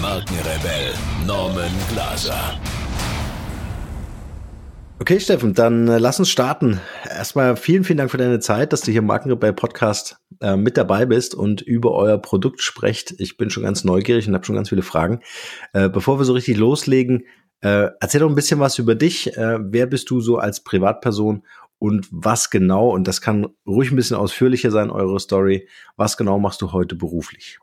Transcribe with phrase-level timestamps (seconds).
[0.00, 0.94] Markenrebell
[1.26, 2.58] Norman Glaser.
[4.98, 6.80] Okay, Steffen, dann äh, lass uns starten.
[7.04, 10.78] Erstmal vielen, vielen Dank für deine Zeit, dass du hier im Markenrebell Podcast äh, mit
[10.78, 13.14] dabei bist und über euer Produkt sprecht.
[13.18, 15.20] Ich bin schon ganz neugierig und habe schon ganz viele Fragen.
[15.74, 17.26] Äh, bevor wir so richtig loslegen,
[17.60, 19.36] äh, erzähl doch ein bisschen was über dich.
[19.36, 21.42] Äh, wer bist du so als Privatperson
[21.80, 26.38] und was genau, und das kann ruhig ein bisschen ausführlicher sein, eure Story, was genau
[26.38, 27.58] machst du heute beruflich?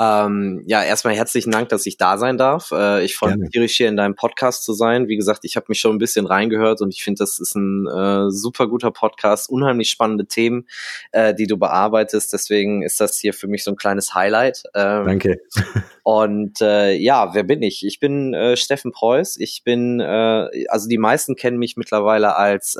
[0.00, 2.70] Ähm, ja, erstmal herzlichen Dank, dass ich da sein darf.
[2.72, 5.08] Äh, ich freue mich tierisch hier in deinem Podcast zu sein.
[5.08, 7.86] Wie gesagt, ich habe mich schon ein bisschen reingehört und ich finde, das ist ein
[7.86, 10.66] äh, super guter Podcast, unheimlich spannende Themen,
[11.12, 12.32] äh, die du bearbeitest.
[12.32, 14.62] Deswegen ist das hier für mich so ein kleines Highlight.
[14.74, 15.42] Ähm, Danke.
[16.02, 17.84] Und äh, ja, wer bin ich?
[17.84, 19.36] Ich bin äh, Steffen Preuß.
[19.36, 22.76] Ich bin, äh, also die meisten kennen mich mittlerweile als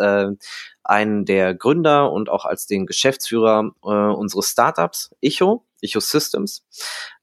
[0.83, 5.65] einen der Gründer und auch als den Geschäftsführer unseres Startups, Icho.
[5.83, 6.65] Echo Systems.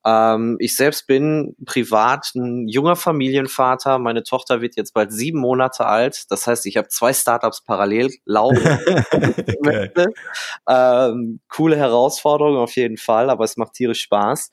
[0.07, 3.99] Ähm, ich selbst bin privat ein junger Familienvater.
[3.99, 6.31] Meine Tochter wird jetzt bald sieben Monate alt.
[6.31, 8.57] Das heißt, ich habe zwei Startups parallel laufen.
[10.69, 14.51] ähm, coole Herausforderung auf jeden Fall, aber es macht tierisch Spaß.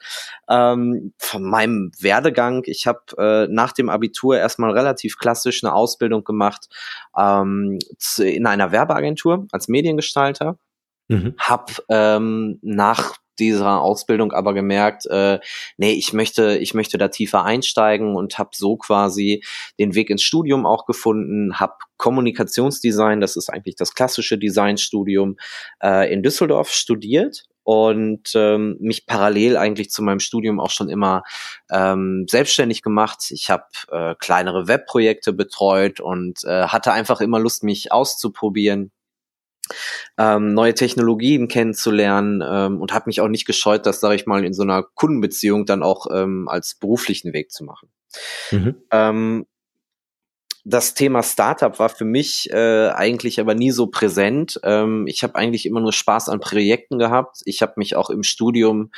[0.48, 6.24] Ähm, von meinem Werdegang, ich habe äh, nach dem Abitur erstmal relativ klassisch eine Ausbildung
[6.24, 6.68] gemacht
[7.16, 7.78] ähm,
[8.18, 10.58] in einer Werbeagentur als Mediengestalter.
[11.08, 11.34] Mhm.
[11.38, 15.38] Hab ähm, nach dieser Ausbildung aber gemerkt, äh,
[15.76, 19.42] nee, ich möchte, ich möchte da tiefer einsteigen und habe so quasi
[19.78, 25.36] den Weg ins Studium auch gefunden, habe Kommunikationsdesign, das ist eigentlich das klassische Designstudium,
[25.82, 31.22] äh, in Düsseldorf studiert und ähm, mich parallel eigentlich zu meinem Studium auch schon immer
[31.70, 33.30] ähm, selbstständig gemacht.
[33.30, 38.92] Ich habe äh, kleinere Webprojekte betreut und äh, hatte einfach immer Lust, mich auszuprobieren
[40.18, 44.44] ähm, neue Technologien kennenzulernen ähm, und habe mich auch nicht gescheut, das, sage ich mal,
[44.44, 47.88] in so einer Kundenbeziehung dann auch ähm, als beruflichen Weg zu machen.
[48.50, 48.76] Mhm.
[48.90, 49.46] Ähm,
[50.66, 54.58] das Thema Startup war für mich äh, eigentlich aber nie so präsent.
[54.64, 57.42] Ähm, ich habe eigentlich immer nur Spaß an Projekten gehabt.
[57.44, 58.90] Ich habe mich auch im Studium,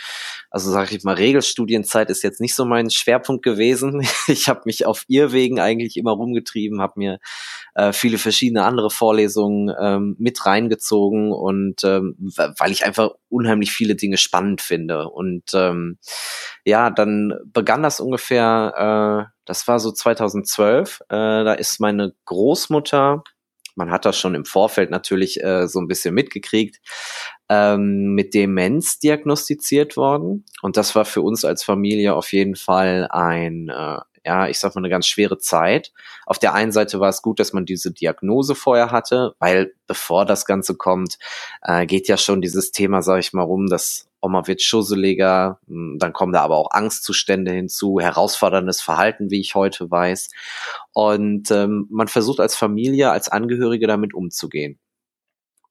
[0.49, 4.07] also sage ich mal, Regelstudienzeit ist jetzt nicht so mein Schwerpunkt gewesen.
[4.29, 7.19] Ich habe mich auf Irrwegen eigentlich immer rumgetrieben, habe mir
[7.75, 12.17] äh, viele verschiedene andere Vorlesungen ähm, mit reingezogen und ähm,
[12.59, 15.09] weil ich einfach unheimlich viele Dinge spannend finde.
[15.09, 15.99] Und ähm,
[16.65, 23.23] ja, dann begann das ungefähr, äh, das war so 2012, äh, da ist meine Großmutter,
[23.77, 26.81] man hat das schon im Vorfeld natürlich äh, so ein bisschen mitgekriegt,
[27.51, 30.47] ähm, mit Demenz diagnostiziert worden.
[30.63, 34.75] Und das war für uns als Familie auf jeden Fall ein äh, ja, ich sag
[34.75, 35.93] mal, eine ganz schwere Zeit.
[36.27, 40.27] Auf der einen Seite war es gut, dass man diese Diagnose vorher hatte, weil bevor
[40.27, 41.19] das Ganze kommt,
[41.63, 45.99] äh, geht ja schon dieses Thema, sag ich mal, rum, dass Oma wird schusseliger, hm,
[46.01, 50.31] dann kommen da aber auch Angstzustände hinzu, herausforderndes Verhalten, wie ich heute weiß.
[50.93, 54.81] Und ähm, man versucht als Familie, als Angehörige damit umzugehen.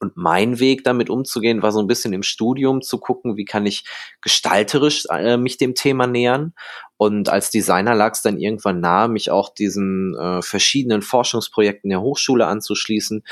[0.06, 3.66] Und mein Weg damit umzugehen war so ein bisschen im Studium zu gucken, wie kann
[3.66, 3.86] ich
[4.22, 6.54] gestalterisch äh, mich dem Thema nähern.
[6.98, 12.02] Und als Designer lag es dann irgendwann nahe, mich auch diesen äh, verschiedenen Forschungsprojekten der
[12.02, 13.24] Hochschule anzuschließen,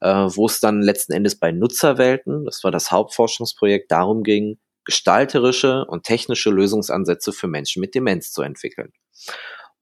[0.00, 5.86] äh, wo es dann letzten Endes bei Nutzerwelten, das war das Hauptforschungsprojekt, darum ging, gestalterische
[5.86, 8.92] und technische Lösungsansätze für Menschen mit Demenz zu entwickeln.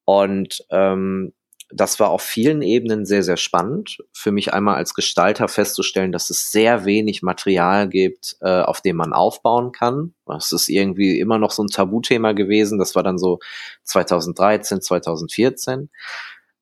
[0.04, 1.32] Und ähm,
[1.70, 3.98] das war auf vielen Ebenen sehr, sehr spannend.
[4.12, 8.96] Für mich einmal als Gestalter festzustellen, dass es sehr wenig Material gibt, äh, auf dem
[8.96, 10.14] man aufbauen kann.
[10.26, 12.78] Das ist irgendwie immer noch so ein Tabuthema gewesen.
[12.78, 13.40] Das war dann so
[13.82, 15.90] 2013, 2014.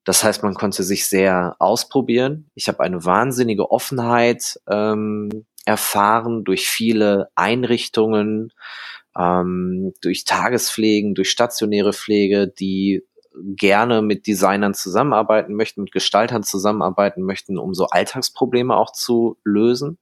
[0.04, 2.50] Das heißt, man konnte sich sehr ausprobieren.
[2.54, 8.52] Ich habe eine wahnsinnige Offenheit ähm, erfahren durch viele Einrichtungen,
[9.18, 13.04] ähm, durch Tagespflegen, durch stationäre Pflege, die
[13.56, 19.98] gerne mit Designern zusammenarbeiten möchten, mit Gestaltern zusammenarbeiten möchten, um so Alltagsprobleme auch zu lösen.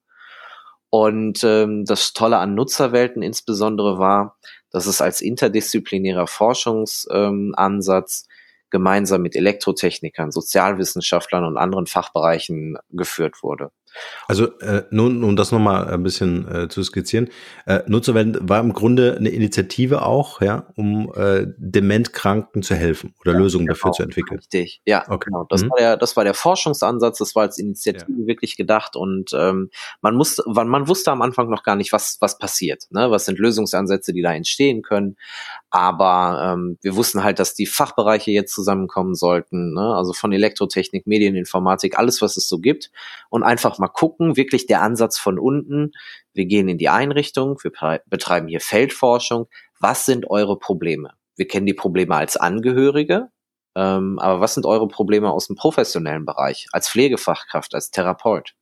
[0.91, 4.37] Und ähm, das Tolle an Nutzerwelten insbesondere war,
[4.71, 8.33] dass es als interdisziplinärer Forschungsansatz ähm,
[8.71, 13.71] gemeinsam mit Elektrotechnikern, Sozialwissenschaftlern und anderen Fachbereichen geführt wurde.
[14.29, 17.29] Also äh, nun, um das nochmal ein bisschen äh, zu skizzieren,
[17.67, 23.33] äh, Nutzerwelt war im Grunde eine Initiative auch, ja, um äh, Dementkranken zu helfen oder
[23.33, 24.39] ja, Lösungen genau, dafür zu entwickeln.
[24.39, 25.27] Richtig, ja, okay.
[25.27, 25.47] genau.
[25.49, 25.71] Das, mhm.
[25.71, 28.27] war der, das war der Forschungsansatz, das war als Initiative ja.
[28.27, 32.19] wirklich gedacht und ähm, man musste, man, man wusste am Anfang noch gar nicht, was,
[32.21, 33.11] was passiert, ne?
[33.11, 35.17] was sind Lösungsansätze, die da entstehen können.
[35.71, 39.95] Aber ähm, wir wussten halt, dass die Fachbereiche jetzt zusammenkommen sollten, ne?
[39.97, 42.91] also von Elektrotechnik, Medieninformatik, alles, was es so gibt
[43.31, 45.93] und einfach mal gucken, wirklich der Ansatz von unten.
[46.33, 47.73] Wir gehen in die Einrichtung, wir
[48.07, 49.49] betreiben hier Feldforschung.
[49.81, 51.15] Was sind eure Probleme?
[51.37, 53.29] Wir kennen die Probleme als Angehörige,
[53.75, 58.55] ähm, aber was sind eure Probleme aus dem professionellen Bereich, als Pflegefachkraft, als Therapeut?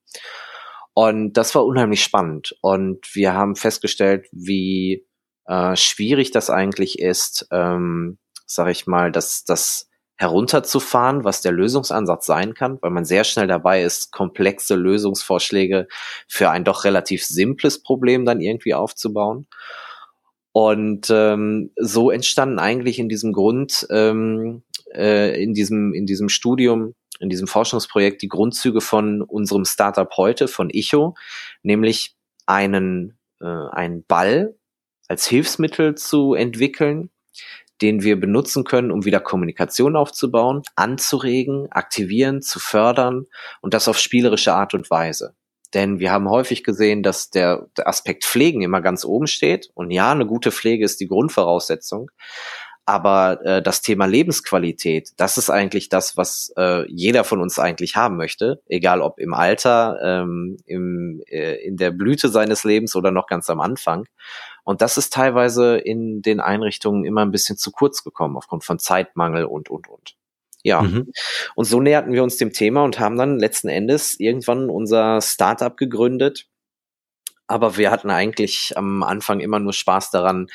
[0.94, 2.56] Und das war unheimlich spannend.
[2.62, 5.06] Und wir haben festgestellt, wie
[5.46, 9.90] äh, schwierig das eigentlich ist, ähm, sag ich mal, dass das
[10.20, 15.88] herunterzufahren, was der Lösungsansatz sein kann, weil man sehr schnell dabei ist, komplexe Lösungsvorschläge
[16.28, 19.46] für ein doch relativ simples Problem dann irgendwie aufzubauen.
[20.52, 24.62] Und ähm, so entstanden eigentlich in diesem Grund, ähm,
[24.93, 30.49] äh, in diesem in diesem Studium, in diesem Forschungsprojekt die Grundzüge von unserem Startup heute,
[30.49, 31.14] von Icho,
[31.62, 32.14] nämlich
[32.44, 34.55] einen äh, einen Ball
[35.08, 37.08] als Hilfsmittel zu entwickeln,
[37.82, 43.27] den wir benutzen können, um wieder Kommunikation aufzubauen, anzuregen, aktivieren, zu fördern
[43.61, 45.35] und das auf spielerische Art und Weise.
[45.75, 49.71] Denn wir haben häufig gesehen, dass der, der Aspekt Pflegen immer ganz oben steht.
[49.75, 52.11] Und ja, eine gute Pflege ist die Grundvoraussetzung.
[52.87, 57.94] Aber äh, das Thema Lebensqualität, das ist eigentlich das, was äh, jeder von uns eigentlich
[57.94, 63.12] haben möchte, egal ob im Alter, ähm, im, äh, in der Blüte seines Lebens oder
[63.12, 64.06] noch ganz am Anfang.
[64.65, 68.79] Und das ist teilweise in den Einrichtungen immer ein bisschen zu kurz gekommen, aufgrund von
[68.79, 70.17] Zeitmangel und, und, und.
[70.62, 70.83] Ja.
[70.83, 71.12] Mhm.
[71.55, 75.77] Und so näherten wir uns dem Thema und haben dann letzten Endes irgendwann unser Startup
[75.77, 76.47] gegründet.
[77.47, 80.47] Aber wir hatten eigentlich am Anfang immer nur Spaß daran,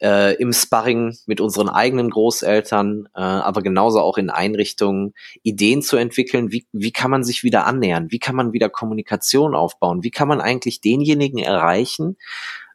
[0.00, 5.12] äh, im Sparring mit unseren eigenen Großeltern, äh, aber genauso auch in Einrichtungen
[5.42, 9.54] Ideen zu entwickeln, wie, wie kann man sich wieder annähern, wie kann man wieder Kommunikation
[9.54, 12.16] aufbauen, wie kann man eigentlich denjenigen erreichen,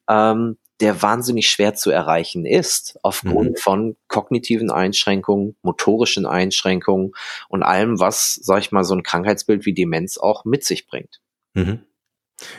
[0.07, 3.55] ähm, der wahnsinnig schwer zu erreichen ist, aufgrund mhm.
[3.55, 7.13] von kognitiven Einschränkungen, motorischen Einschränkungen
[7.47, 11.21] und allem, was, sag ich mal, so ein Krankheitsbild wie Demenz auch mit sich bringt.
[11.53, 11.79] Mhm.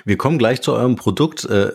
[0.07, 1.45] Wir kommen gleich zu eurem Produkt.
[1.45, 1.69] Äh,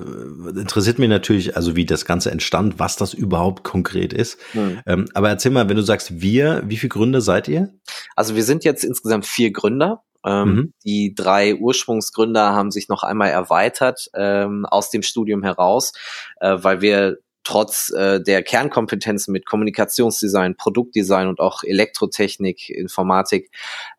[0.55, 4.39] interessiert mich natürlich, also wie das Ganze entstand, was das überhaupt konkret ist.
[4.53, 4.79] Mhm.
[4.87, 7.71] Ähm, aber erzähl mal, wenn du sagst wir, wie viele Gründer seid ihr?
[8.15, 10.03] Also wir sind jetzt insgesamt vier Gründer.
[10.25, 10.73] Ähm, mhm.
[10.83, 15.93] Die drei Ursprungsgründer haben sich noch einmal erweitert ähm, aus dem Studium heraus,
[16.39, 17.17] äh, weil wir
[17.49, 23.49] trotz äh, der Kernkompetenzen mit Kommunikationsdesign, Produktdesign und auch Elektrotechnik, Informatik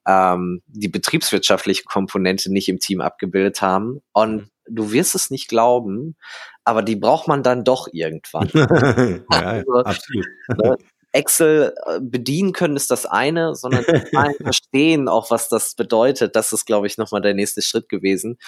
[0.07, 4.03] ähm, die betriebswirtschaftliche Komponente nicht im Team abgebildet haben.
[4.13, 4.51] Und mhm.
[4.69, 6.17] du wirst es nicht glauben,
[6.65, 8.49] aber die braucht man dann doch irgendwann.
[9.33, 10.27] ja, also, absolut.
[10.57, 10.77] Ne,
[11.13, 13.85] Excel äh, bedienen können ist das eine, sondern
[14.43, 16.37] verstehen auch, was das bedeutet.
[16.37, 18.39] Das ist, glaube ich, nochmal der nächste Schritt gewesen.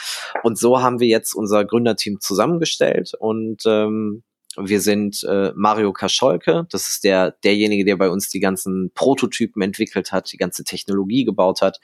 [0.42, 4.22] Und so haben wir jetzt unser Gründerteam zusammengestellt und ähm,
[4.56, 9.62] wir sind äh, Mario Kascholke, das ist der derjenige, der bei uns die ganzen Prototypen
[9.62, 11.80] entwickelt hat, die ganze Technologie gebaut hat.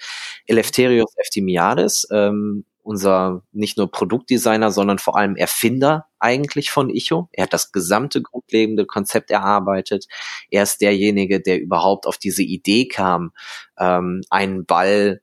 [0.46, 7.28] Eleftherios Eftimiades, ähm, unser nicht nur Produktdesigner, sondern vor allem Erfinder eigentlich von Icho.
[7.32, 10.06] Er hat das gesamte grundlegende Konzept erarbeitet.
[10.50, 13.32] Er ist derjenige, der überhaupt auf diese Idee kam,
[13.78, 15.20] ähm, einen Ball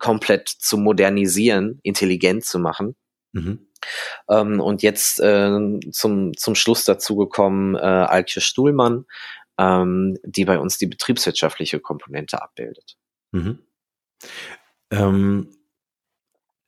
[0.00, 2.96] komplett zu modernisieren, intelligent zu machen.
[3.30, 3.68] Mhm.
[4.28, 9.06] Ähm, und jetzt äh, zum, zum Schluss dazu gekommen, äh, Alkje Stuhlmann,
[9.56, 12.96] ähm, die bei uns die betriebswirtschaftliche Komponente abbildet.
[13.30, 13.60] Mhm.
[14.90, 15.48] Ähm,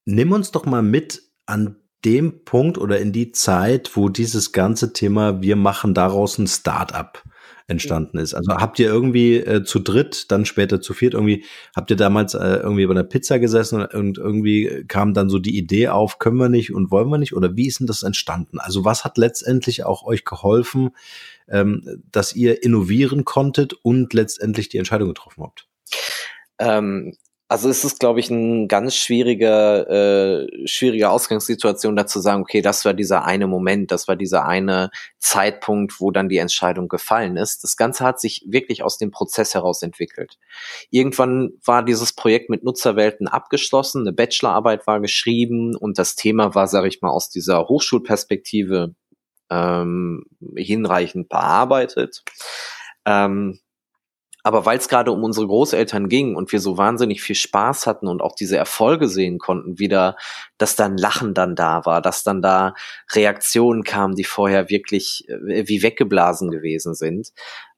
[0.05, 4.93] Nimm uns doch mal mit an dem Punkt oder in die Zeit, wo dieses ganze
[4.93, 7.25] Thema, wir machen daraus ein Start-up
[7.67, 8.35] entstanden ist.
[8.35, 11.45] Also habt ihr irgendwie äh, zu dritt, dann später zu viert, irgendwie,
[11.75, 15.57] habt ihr damals äh, irgendwie bei einer Pizza gesessen und, irgendwie kam dann so die
[15.57, 17.35] Idee auf, können wir nicht und wollen wir nicht?
[17.35, 18.59] Oder wie ist denn das entstanden?
[18.59, 20.91] Also was hat letztendlich auch euch geholfen,
[21.49, 25.67] ähm, dass ihr innovieren konntet und letztendlich die Entscheidung getroffen habt?
[26.59, 27.15] Ähm,
[27.55, 32.85] also es ist, glaube ich, ein ganz schwieriger, äh, schwierige Ausgangssituation, dazu sagen, okay, das
[32.85, 37.63] war dieser eine Moment, das war dieser eine Zeitpunkt, wo dann die Entscheidung gefallen ist.
[37.63, 40.37] Das Ganze hat sich wirklich aus dem Prozess heraus entwickelt.
[40.91, 46.67] Irgendwann war dieses Projekt mit Nutzerwelten abgeschlossen, eine Bachelorarbeit war geschrieben und das Thema war,
[46.67, 48.97] sage ich mal, aus dieser Hochschulperspektive
[49.51, 50.25] ähm,
[50.57, 52.25] hinreichend bearbeitet.
[53.07, 53.61] Ähm,
[54.47, 58.07] Aber weil es gerade um unsere Großeltern ging und wir so wahnsinnig viel Spaß hatten
[58.07, 60.17] und auch diese Erfolge sehen konnten, wieder,
[60.59, 62.75] dass dann Lachen dann da war, dass dann da
[63.13, 67.33] Reaktionen kamen, die vorher wirklich äh, wie weggeblasen gewesen sind,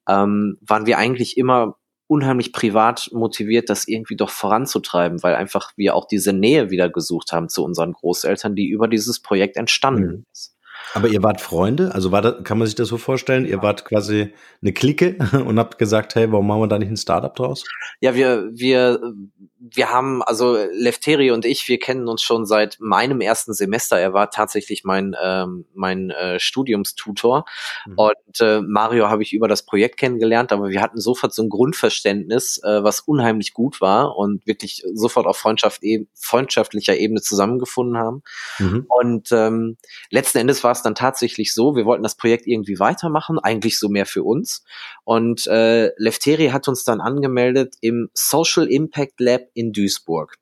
[0.08, 1.76] ähm, waren wir eigentlich immer
[2.08, 7.30] unheimlich privat motiviert, das irgendwie doch voranzutreiben, weil einfach wir auch diese Nähe wieder gesucht
[7.30, 10.24] haben zu unseren Großeltern, die über dieses Projekt entstanden mhm.
[10.32, 10.55] ist.
[10.96, 11.94] Aber ihr wart Freunde?
[11.94, 13.44] Also war das, kann man sich das so vorstellen?
[13.44, 16.96] Ihr wart quasi eine Clique und habt gesagt, hey, warum machen wir da nicht ein
[16.96, 17.64] Startup draus?
[18.00, 19.12] Ja, wir, wir,
[19.58, 23.98] wir haben, also Lefteri und ich, wir kennen uns schon seit meinem ersten Semester.
[23.98, 27.44] Er war tatsächlich mein, ähm, mein äh, Studiumstutor.
[27.86, 27.94] Mhm.
[27.96, 31.50] Und äh, Mario habe ich über das Projekt kennengelernt, aber wir hatten sofort so ein
[31.50, 37.98] Grundverständnis, äh, was unheimlich gut war und wirklich sofort auf Freundschaft, e freundschaftlicher Ebene zusammengefunden
[37.98, 38.22] haben.
[38.58, 38.86] Mhm.
[38.88, 39.76] Und ähm,
[40.10, 43.88] letzten Endes war es dann tatsächlich so, wir wollten das Projekt irgendwie weitermachen, eigentlich so
[43.88, 44.64] mehr für uns.
[45.04, 50.36] Und äh, Lefteri hat uns dann angemeldet im Social Impact Lab in Duisburg.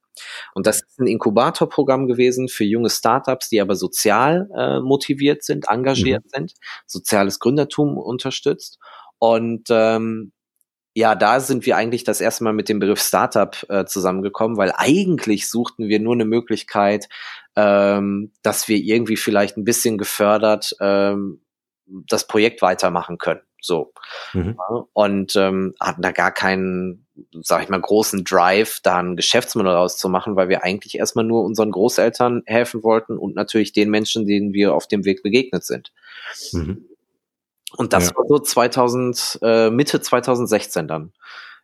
[0.55, 5.67] Und das ist ein Inkubatorprogramm gewesen für junge Startups, die aber sozial äh, motiviert sind,
[5.69, 6.31] engagiert mhm.
[6.33, 6.55] sind,
[6.87, 8.79] soziales Gründertum unterstützt.
[9.19, 10.33] Und ähm,
[10.97, 14.73] ja, da sind wir eigentlich das erste Mal mit dem Begriff Startup äh, zusammengekommen, weil
[14.77, 17.09] eigentlich suchten wir nur eine Möglichkeit,
[17.57, 21.41] ähm, dass wir irgendwie vielleicht ein bisschen gefördert ähm,
[21.87, 23.43] das Projekt weitermachen können.
[23.61, 23.93] So.
[24.33, 24.59] Mhm.
[24.93, 27.07] Und ähm, hatten da gar keinen,
[27.41, 31.71] sag ich mal, großen Drive, da ein Geschäftsmodell rauszumachen, weil wir eigentlich erstmal nur unseren
[31.71, 35.93] Großeltern helfen wollten und natürlich den Menschen, denen wir auf dem Weg begegnet sind.
[36.53, 36.85] Mhm.
[37.77, 38.17] Und das ja.
[38.17, 41.13] war so 2000, äh, Mitte 2016 dann.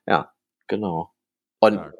[0.06, 0.32] Ja,
[0.66, 1.12] genau.
[1.60, 1.92] Und ja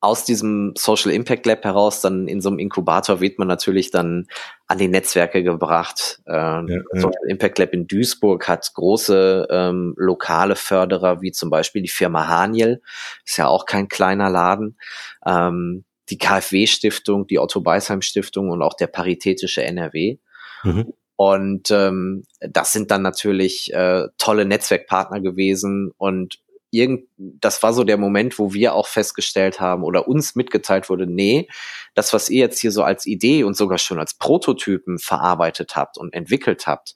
[0.00, 4.26] aus diesem Social Impact Lab heraus dann in so einem Inkubator wird man natürlich dann
[4.68, 6.20] an die Netzwerke gebracht.
[6.26, 7.00] Ähm, ja, ja.
[7.00, 12.28] Social Impact Lab in Duisburg hat große ähm, lokale Förderer, wie zum Beispiel die Firma
[12.28, 12.80] Haniel,
[13.24, 14.78] ist ja auch kein kleiner Laden.
[15.26, 20.18] Ähm, die KfW-Stiftung, die Otto Beisheim Stiftung und auch der Paritätische NRW.
[20.62, 20.92] Mhm.
[21.16, 26.38] Und ähm, das sind dann natürlich äh, tolle Netzwerkpartner gewesen und
[26.70, 31.06] irgend, das war so der Moment, wo wir auch festgestellt haben oder uns mitgeteilt wurde,
[31.06, 31.48] nee,
[31.94, 35.98] das, was ihr jetzt hier so als Idee und sogar schon als Prototypen verarbeitet habt
[35.98, 36.94] und entwickelt habt,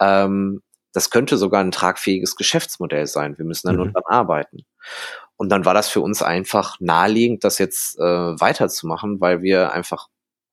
[0.00, 0.62] ähm,
[0.92, 3.38] das könnte sogar ein tragfähiges Geschäftsmodell sein.
[3.38, 3.78] Wir müssen da mhm.
[3.78, 4.64] nur dran arbeiten.
[5.36, 10.08] Und dann war das für uns einfach naheliegend, das jetzt äh, weiterzumachen, weil wir einfach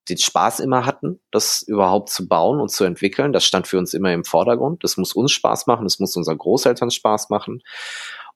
[0.09, 3.33] den Spaß immer hatten, das überhaupt zu bauen und zu entwickeln.
[3.33, 4.83] Das stand für uns immer im Vordergrund.
[4.83, 7.61] Das muss uns Spaß machen, das muss unseren Großeltern Spaß machen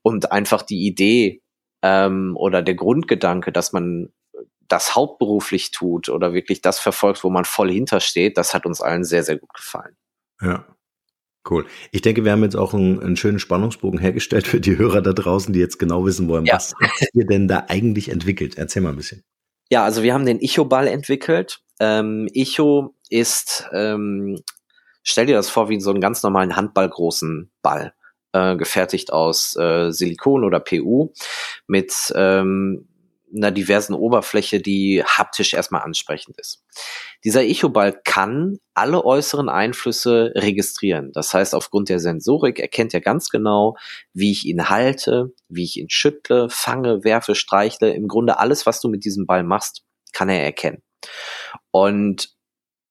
[0.02, 1.42] und einfach die Idee
[1.82, 4.10] ähm, oder der Grundgedanke, dass man
[4.68, 9.04] das hauptberuflich tut oder wirklich das verfolgt, wo man voll hintersteht, das hat uns allen
[9.04, 9.96] sehr, sehr gut gefallen.
[10.42, 10.66] Ja.
[11.50, 11.66] Cool.
[11.92, 15.12] Ich denke, wir haben jetzt auch einen, einen schönen Spannungsbogen hergestellt für die Hörer da
[15.12, 16.54] draußen, die jetzt genau wissen wollen, ja.
[16.54, 16.76] was
[17.14, 18.60] ihr denn da eigentlich entwickelt.
[18.60, 19.24] Erzähl mal ein bisschen.
[19.72, 21.62] Ja, also wir haben den Icho-Ball entwickelt.
[21.80, 24.40] Ähm, Icho ist, ähm,
[25.02, 27.94] stell dir das vor wie so einen ganz normalen Handballgroßen Ball
[28.34, 31.10] äh, gefertigt aus äh, Silikon oder PU
[31.68, 32.88] mit ähm,
[33.36, 36.64] einer diversen Oberfläche, die haptisch erstmal ansprechend ist.
[37.24, 41.12] Dieser Echoball kann alle äußeren Einflüsse registrieren.
[41.14, 43.78] Das heißt, aufgrund der Sensorik erkennt er ganz genau,
[44.14, 47.94] wie ich ihn halte, wie ich ihn schüttle, fange, werfe, streichle.
[47.94, 49.84] Im Grunde alles, was du mit diesem Ball machst,
[50.14, 50.82] kann er erkennen.
[51.72, 52.36] Und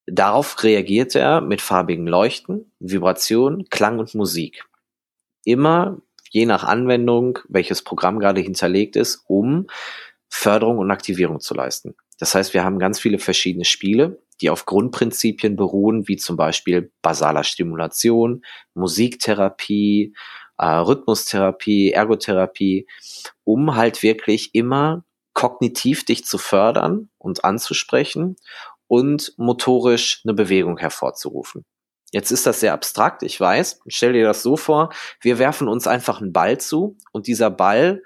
[0.06, 4.64] darauf reagiert er mit farbigen Leuchten, Vibration, Klang und Musik
[5.44, 5.98] immer,
[6.30, 9.66] je nach Anwendung, welches Programm gerade hinterlegt ist, um
[10.28, 11.96] Förderung und Aktivierung zu leisten.
[12.18, 16.92] Das heißt, wir haben ganz viele verschiedene Spiele, die auf Grundprinzipien beruhen, wie zum Beispiel
[17.02, 18.42] basaler Stimulation,
[18.74, 20.14] Musiktherapie,
[20.58, 22.86] äh, Rhythmustherapie, Ergotherapie,
[23.44, 28.36] um halt wirklich immer kognitiv dich zu fördern und anzusprechen
[28.86, 31.64] und motorisch eine Bewegung hervorzurufen.
[32.10, 33.80] Jetzt ist das sehr abstrakt, ich weiß.
[33.86, 34.90] Stell dir das so vor,
[35.20, 38.02] wir werfen uns einfach einen Ball zu und dieser Ball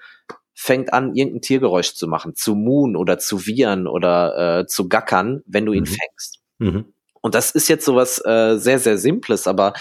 [0.54, 5.42] fängt an, irgendein Tiergeräusch zu machen, zu muhen oder zu wiehern oder äh, zu gackern,
[5.46, 5.86] wenn du ihn mhm.
[5.86, 6.40] fängst.
[6.58, 6.94] Mhm.
[7.20, 9.72] Und das ist jetzt sowas äh, sehr, sehr Simples, aber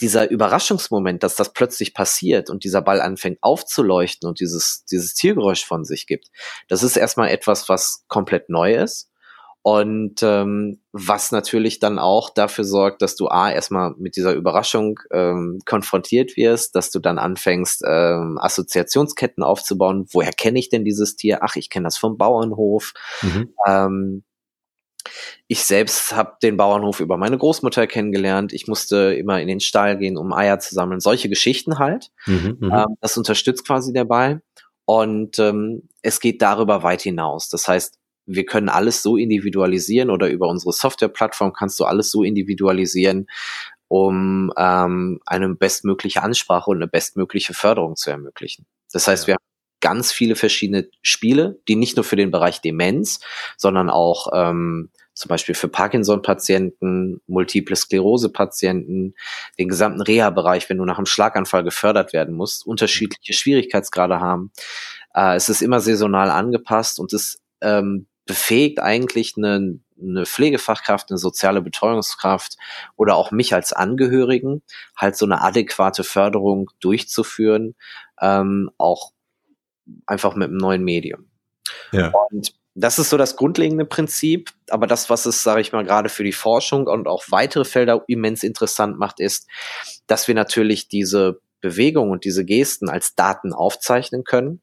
[0.00, 5.64] dieser Überraschungsmoment, dass das plötzlich passiert und dieser Ball anfängt aufzuleuchten und dieses, dieses Tiergeräusch
[5.64, 6.28] von sich gibt,
[6.68, 9.11] das ist erstmal etwas, was komplett neu ist.
[9.62, 14.98] Und ähm, was natürlich dann auch dafür sorgt, dass du A, erstmal mit dieser Überraschung
[15.12, 20.06] ähm, konfrontiert wirst, dass du dann anfängst, ähm, Assoziationsketten aufzubauen.
[20.10, 21.40] Woher kenne ich denn dieses Tier?
[21.42, 22.92] Ach, ich kenne das vom Bauernhof.
[23.22, 23.54] Mhm.
[23.66, 24.24] Ähm,
[25.48, 28.52] Ich selbst habe den Bauernhof über meine Großmutter kennengelernt.
[28.52, 31.00] Ich musste immer in den Stall gehen, um Eier zu sammeln.
[31.00, 32.10] Solche Geschichten halt.
[32.26, 32.72] Mhm, mhm.
[32.72, 34.42] ähm, das unterstützt quasi Ball.
[34.84, 37.48] Und ähm, es geht darüber weit hinaus.
[37.48, 42.22] Das heißt, wir können alles so individualisieren oder über unsere Softwareplattform kannst du alles so
[42.22, 43.26] individualisieren,
[43.88, 48.66] um ähm, eine bestmögliche Ansprache und eine bestmögliche Förderung zu ermöglichen.
[48.92, 49.26] Das heißt, ja.
[49.28, 49.42] wir haben
[49.80, 53.20] ganz viele verschiedene Spiele, die nicht nur für den Bereich Demenz,
[53.56, 59.14] sondern auch ähm, zum Beispiel für Parkinson-Patienten, Multiple Sklerose-Patienten,
[59.58, 64.52] den gesamten Reha-Bereich, wenn du nach einem Schlaganfall gefördert werden musst, unterschiedliche Schwierigkeitsgrade haben.
[65.14, 71.18] Äh, es ist immer saisonal angepasst und es ähm, befähigt eigentlich eine, eine Pflegefachkraft, eine
[71.18, 72.56] soziale Betreuungskraft
[72.96, 74.62] oder auch mich als Angehörigen,
[74.96, 77.74] halt so eine adäquate Förderung durchzuführen,
[78.22, 79.12] ähm, auch
[80.06, 81.26] einfach mit einem neuen Medium.
[81.92, 82.10] Ja.
[82.30, 86.08] Und das ist so das grundlegende Prinzip, aber das, was es, sage ich mal, gerade
[86.08, 89.46] für die Forschung und auch weitere Felder immens interessant macht, ist,
[90.06, 94.62] dass wir natürlich diese Bewegung und diese Gesten als Daten aufzeichnen können.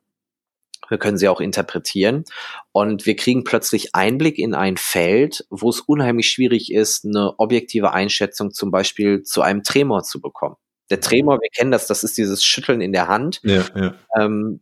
[0.90, 2.26] Wir können sie auch interpretieren
[2.72, 7.94] und wir kriegen plötzlich Einblick in ein Feld, wo es unheimlich schwierig ist, eine objektive
[7.94, 10.56] Einschätzung zum Beispiel zu einem Tremor zu bekommen.
[10.90, 13.40] Der Tremor, wir kennen das, das ist dieses Schütteln in der Hand.
[13.44, 13.96] Ja, ja.
[14.18, 14.62] Ähm,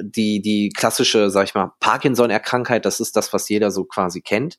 [0.00, 4.58] die, die klassische, sag ich mal, Parkinson-Erkrankheit, das ist das, was jeder so quasi kennt.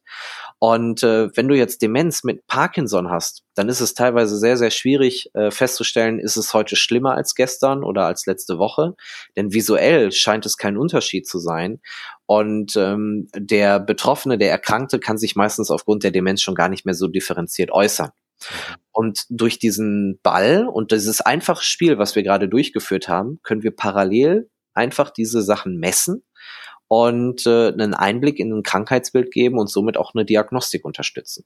[0.59, 4.71] Und äh, wenn du jetzt Demenz mit Parkinson hast, dann ist es teilweise sehr, sehr
[4.71, 8.95] schwierig äh, festzustellen, ist es heute schlimmer als gestern oder als letzte Woche.
[9.37, 11.79] Denn visuell scheint es kein Unterschied zu sein.
[12.25, 16.85] Und ähm, der Betroffene, der Erkrankte, kann sich meistens aufgrund der Demenz schon gar nicht
[16.85, 18.11] mehr so differenziert äußern.
[18.91, 23.75] Und durch diesen Ball und dieses einfache Spiel, was wir gerade durchgeführt haben, können wir
[23.75, 26.23] parallel einfach diese Sachen messen
[26.89, 31.45] und äh, einen Einblick in ein Krankheitsbild geben und somit auch eine Diagnostik unterstützen.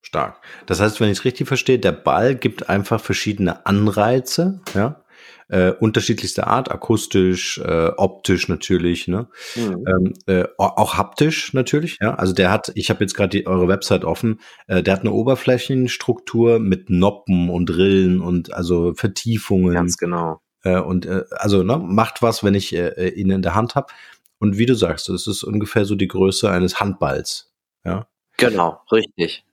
[0.00, 0.40] Stark.
[0.66, 5.04] Das heißt, wenn ich es richtig verstehe, der Ball gibt einfach verschiedene Anreize, ja,
[5.48, 9.28] äh, unterschiedlichster Art, akustisch, äh, optisch natürlich, ne?
[9.56, 9.84] Mhm.
[9.86, 12.14] Ähm, äh, auch haptisch natürlich, ja.
[12.14, 16.58] Also der hat, ich habe jetzt gerade eure Website offen, äh, der hat eine Oberflächenstruktur
[16.58, 19.74] mit Noppen und Rillen und also Vertiefungen.
[19.74, 20.41] Ganz genau.
[20.62, 23.74] Äh, und äh, also ne, macht was, wenn ich äh, äh, ihn in der Hand
[23.74, 23.92] habe.
[24.38, 27.52] Und wie du sagst, es ist ungefähr so die Größe eines Handballs.
[27.84, 28.08] Ja.
[28.36, 29.44] Genau, richtig.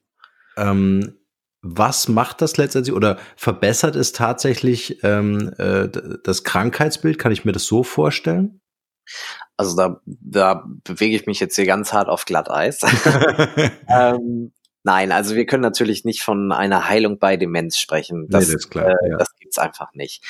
[0.58, 1.20] Ähm,
[1.62, 5.90] was macht das letztendlich oder verbessert es tatsächlich ähm, äh,
[6.24, 7.20] das Krankheitsbild?
[7.20, 8.62] Kann ich mir das so vorstellen?
[9.58, 12.82] Also da, da bewege ich mich jetzt hier ganz hart auf Glatteis.
[13.90, 14.54] ähm,
[14.90, 18.26] Nein, also wir können natürlich nicht von einer Heilung bei Demenz sprechen.
[18.28, 18.90] Das, nee, das ist klar.
[18.90, 19.18] Äh, ja.
[19.18, 20.24] Das gibt's einfach nicht.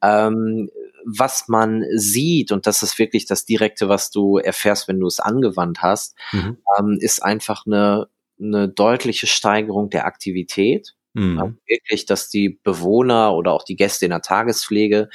[0.00, 0.70] Ähm,
[1.04, 5.20] was man sieht, und das ist wirklich das Direkte, was du erfährst, wenn du es
[5.20, 6.56] angewandt hast, mhm.
[6.78, 8.08] ähm, ist einfach eine,
[8.40, 10.94] eine deutliche Steigerung der Aktivität.
[11.12, 11.36] Mhm.
[11.36, 15.10] Ja, wirklich, dass die Bewohner oder auch die Gäste in der Tagespflege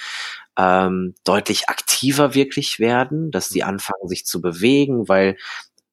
[0.59, 3.69] ähm, deutlich aktiver wirklich werden, dass die mhm.
[3.69, 5.37] anfangen, sich zu bewegen, weil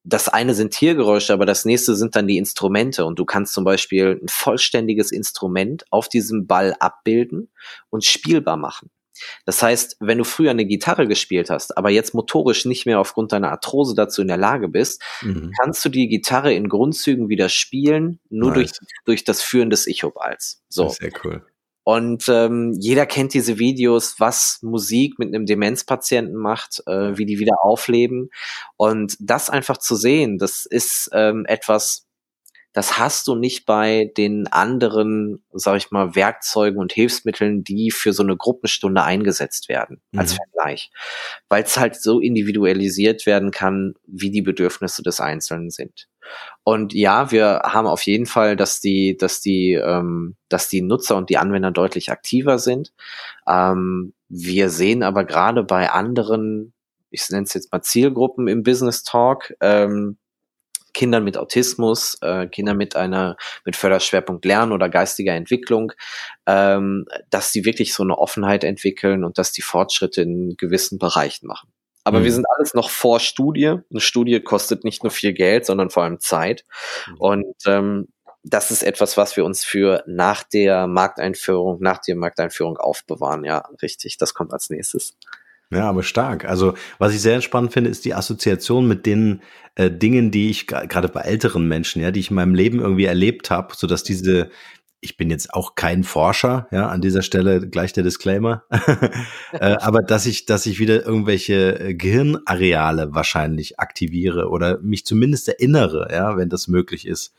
[0.08, 3.04] das eine sind Tiergeräusche, aber das nächste sind dann die Instrumente.
[3.04, 7.50] Und du kannst zum Beispiel ein vollständiges Instrument auf diesem Ball abbilden
[7.90, 8.90] und spielbar machen.
[9.44, 13.32] Das heißt, wenn du früher eine Gitarre gespielt hast, aber jetzt motorisch nicht mehr aufgrund
[13.32, 15.52] deiner Arthrose dazu in der Lage bist, mhm.
[15.60, 18.54] kannst du die Gitarre in Grundzügen wieder spielen, nur nice.
[18.54, 18.72] durch,
[19.04, 20.62] durch das Führen des Ichobals.
[20.68, 20.88] So.
[20.88, 21.44] Sehr cool.
[21.88, 27.38] Und ähm, jeder kennt diese Videos, was Musik mit einem Demenzpatienten macht, äh, wie die
[27.38, 28.28] wieder aufleben.
[28.76, 32.06] Und das einfach zu sehen, das ist ähm, etwas,
[32.78, 38.12] das hast du nicht bei den anderen, sag ich mal, Werkzeugen und Hilfsmitteln, die für
[38.12, 40.20] so eine Gruppenstunde eingesetzt werden, mhm.
[40.20, 40.92] als Vergleich.
[41.48, 46.06] Weil es halt so individualisiert werden kann, wie die Bedürfnisse des Einzelnen sind.
[46.62, 51.16] Und ja, wir haben auf jeden Fall, dass die, dass die, ähm, dass die Nutzer
[51.16, 52.92] und die Anwender deutlich aktiver sind.
[53.48, 56.74] Ähm, wir sehen aber gerade bei anderen,
[57.10, 60.16] ich nenne es jetzt mal Zielgruppen im Business Talk, ähm,
[60.98, 65.92] Kindern mit Autismus, äh, Kinder mit einer mit Förderschwerpunkt Lernen oder geistiger Entwicklung,
[66.44, 71.46] ähm, dass die wirklich so eine Offenheit entwickeln und dass die Fortschritte in gewissen Bereichen
[71.46, 71.70] machen.
[72.02, 72.24] Aber mhm.
[72.24, 73.76] wir sind alles noch vor Studie.
[73.90, 76.64] Eine Studie kostet nicht nur viel Geld, sondern vor allem Zeit.
[77.06, 77.16] Mhm.
[77.18, 78.08] Und ähm,
[78.42, 83.44] das ist etwas, was wir uns für nach der Markteinführung, nach der Markteinführung aufbewahren.
[83.44, 84.16] Ja, richtig.
[84.16, 85.16] Das kommt als nächstes.
[85.70, 86.46] Ja, aber stark.
[86.46, 89.42] Also, was ich sehr spannend finde, ist die Assoziation mit den
[89.74, 93.04] äh, Dingen, die ich gerade bei älteren Menschen, ja, die ich in meinem Leben irgendwie
[93.04, 94.50] erlebt habe, so dass diese
[95.00, 98.64] ich bin jetzt auch kein Forscher, ja, an dieser Stelle gleich der Disclaimer,
[99.52, 105.48] äh, aber dass ich, dass ich wieder irgendwelche äh, Gehirnareale wahrscheinlich aktiviere oder mich zumindest
[105.48, 107.32] erinnere, ja, wenn das möglich ist,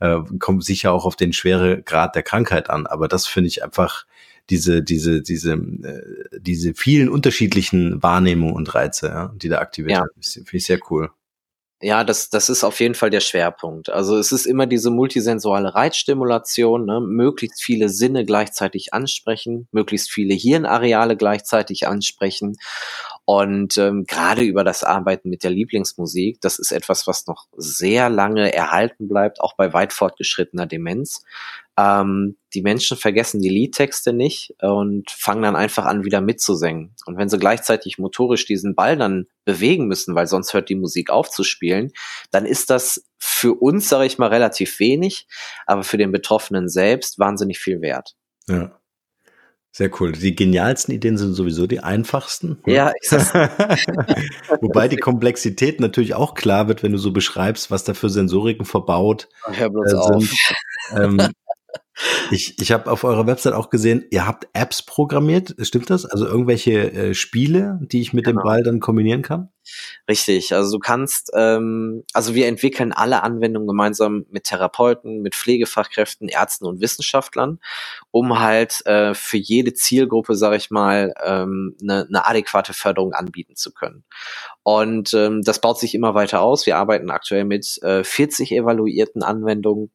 [0.00, 3.64] äh, kommt sicher auch auf den schwere Grad der Krankheit an, aber das finde ich
[3.64, 4.04] einfach
[4.50, 10.00] diese, diese, diese, äh, diese vielen unterschiedlichen Wahrnehmungen und Reize, ja, die da aktiviert ja.
[10.00, 11.10] werden, finde ich sehr cool.
[11.80, 13.88] Ja, das, das ist auf jeden Fall der Schwerpunkt.
[13.88, 17.00] Also es ist immer diese multisensuale Reizstimulation, ne?
[17.00, 22.56] möglichst viele Sinne gleichzeitig ansprechen, möglichst viele Hirnareale gleichzeitig ansprechen.
[23.30, 28.08] Und ähm, gerade über das Arbeiten mit der Lieblingsmusik, das ist etwas, was noch sehr
[28.08, 31.22] lange erhalten bleibt, auch bei weit fortgeschrittener Demenz.
[31.76, 36.94] Ähm, die Menschen vergessen die Liedtexte nicht und fangen dann einfach an, wieder mitzusingen.
[37.04, 41.10] Und wenn sie gleichzeitig motorisch diesen Ball dann bewegen müssen, weil sonst hört die Musik
[41.10, 41.92] auf zu spielen,
[42.30, 45.28] dann ist das für uns, sage ich mal, relativ wenig,
[45.66, 48.16] aber für den Betroffenen selbst wahnsinnig viel wert.
[48.48, 48.77] Ja.
[49.78, 50.10] Sehr cool.
[50.10, 52.58] Die genialsten Ideen sind sowieso die einfachsten.
[52.66, 52.74] Ne?
[52.74, 53.32] Ja, ich sag's.
[54.60, 58.66] Wobei die Komplexität natürlich auch klar wird, wenn du so beschreibst, was da für Sensoriken
[58.66, 60.32] verbaut Hör bloß äh, sind.
[60.32, 60.54] Auf.
[60.96, 61.28] Ähm,
[62.32, 66.04] ich, ich habe auf eurer Website auch gesehen, ihr habt Apps programmiert, stimmt das?
[66.04, 68.40] Also irgendwelche äh, Spiele, die ich mit genau.
[68.40, 69.50] dem Ball dann kombinieren kann?
[70.08, 76.28] Richtig, also du kannst, ähm, also wir entwickeln alle Anwendungen gemeinsam mit Therapeuten, mit Pflegefachkräften,
[76.28, 77.58] Ärzten und Wissenschaftlern,
[78.10, 83.56] um halt äh, für jede Zielgruppe, sage ich mal, ähm, eine, eine adäquate Förderung anbieten
[83.56, 84.04] zu können.
[84.62, 86.66] Und ähm, das baut sich immer weiter aus.
[86.66, 89.90] Wir arbeiten aktuell mit äh, 40 evaluierten Anwendungen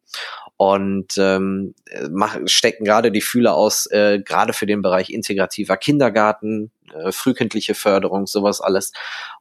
[0.58, 1.74] und ähm,
[2.10, 7.76] mach, stecken gerade die Fühler aus, äh, gerade für den Bereich integrativer Kindergarten, äh, frühkindliche
[7.76, 8.92] Förderung, sowas alles.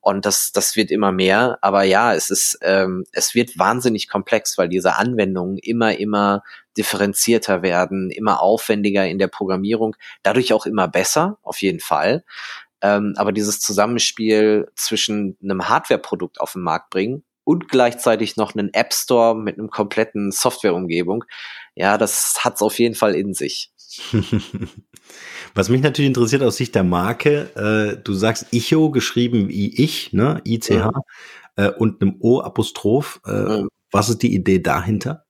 [0.00, 1.58] Und das, das wird immer mehr.
[1.60, 6.42] Aber ja, es ist, ähm, es wird wahnsinnig komplex, weil diese Anwendungen immer, immer
[6.76, 12.24] differenzierter werden, immer aufwendiger in der Programmierung, dadurch auch immer besser, auf jeden Fall.
[12.80, 18.72] Ähm, aber dieses Zusammenspiel zwischen einem Hardware-Produkt auf den Markt bringen und gleichzeitig noch einen
[18.74, 21.24] App Store mit einem kompletten Softwareumgebung.
[21.74, 23.70] Ja, das hat's auf jeden Fall in sich.
[25.54, 30.12] Was mich natürlich interessiert aus Sicht der Marke, äh, du sagst Icho geschrieben wie ich,
[30.12, 30.90] ne, ICH, mhm.
[31.56, 33.20] äh, und einem O-Apostroph.
[33.26, 33.68] Äh, mhm.
[33.90, 35.24] Was ist die Idee dahinter?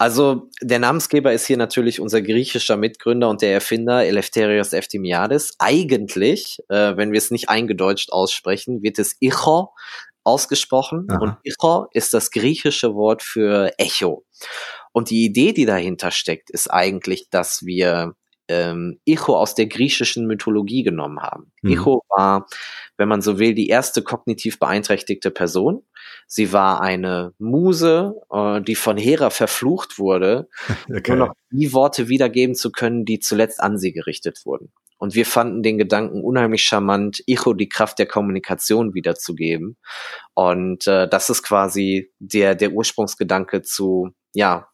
[0.00, 5.54] Also der Namensgeber ist hier natürlich unser griechischer Mitgründer und der Erfinder Eleftherios Eftimiades.
[5.58, 9.74] Eigentlich, äh, wenn wir es nicht eingedeutscht aussprechen, wird es Icho
[10.24, 11.06] ausgesprochen.
[11.10, 11.18] Aha.
[11.18, 14.24] Und Icho ist das griechische Wort für Echo.
[14.92, 18.14] Und die Idee, die dahinter steckt, ist eigentlich, dass wir
[18.50, 21.52] ähm, Icho aus der griechischen Mythologie genommen haben.
[21.62, 21.70] Mhm.
[21.70, 22.46] Icho war,
[22.96, 25.82] wenn man so will, die erste kognitiv beeinträchtigte Person.
[26.26, 30.48] Sie war eine Muse, äh, die von Hera verflucht wurde,
[30.94, 31.16] okay.
[31.16, 34.72] nur noch die Worte wiedergeben zu können, die zuletzt an sie gerichtet wurden.
[34.98, 39.78] Und wir fanden den Gedanken unheimlich charmant, Icho die Kraft der Kommunikation wiederzugeben.
[40.34, 44.69] Und äh, das ist quasi der, der Ursprungsgedanke zu, ja,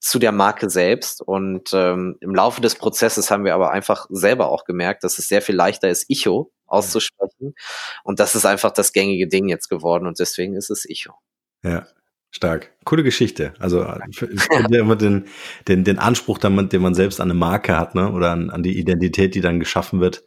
[0.00, 1.22] zu der Marke selbst.
[1.22, 5.28] Und ähm, im Laufe des Prozesses haben wir aber einfach selber auch gemerkt, dass es
[5.28, 7.54] sehr viel leichter ist, Icho auszusprechen.
[8.02, 11.14] Und das ist einfach das gängige Ding jetzt geworden und deswegen ist es Icho.
[11.62, 11.86] Ja,
[12.32, 12.72] Stark.
[12.84, 13.54] Coole Geschichte.
[13.58, 15.26] Also ich finde ja immer den,
[15.66, 18.12] den, den Anspruch, den man, den man selbst an eine Marke hat, ne?
[18.12, 20.24] Oder an, an die Identität, die dann geschaffen wird.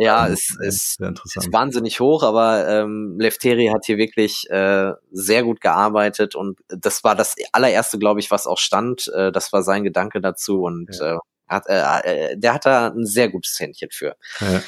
[0.00, 5.60] Ja, es ist, ist wahnsinnig hoch, aber ähm, Lefteri hat hier wirklich äh, sehr gut
[5.60, 9.10] gearbeitet und das war das allererste, glaube ich, was auch stand.
[9.12, 11.16] Äh, das war sein Gedanke dazu und ja.
[11.16, 14.14] äh, hat, äh, äh der hat da ein sehr gutes Händchen für.
[14.40, 14.62] Ja.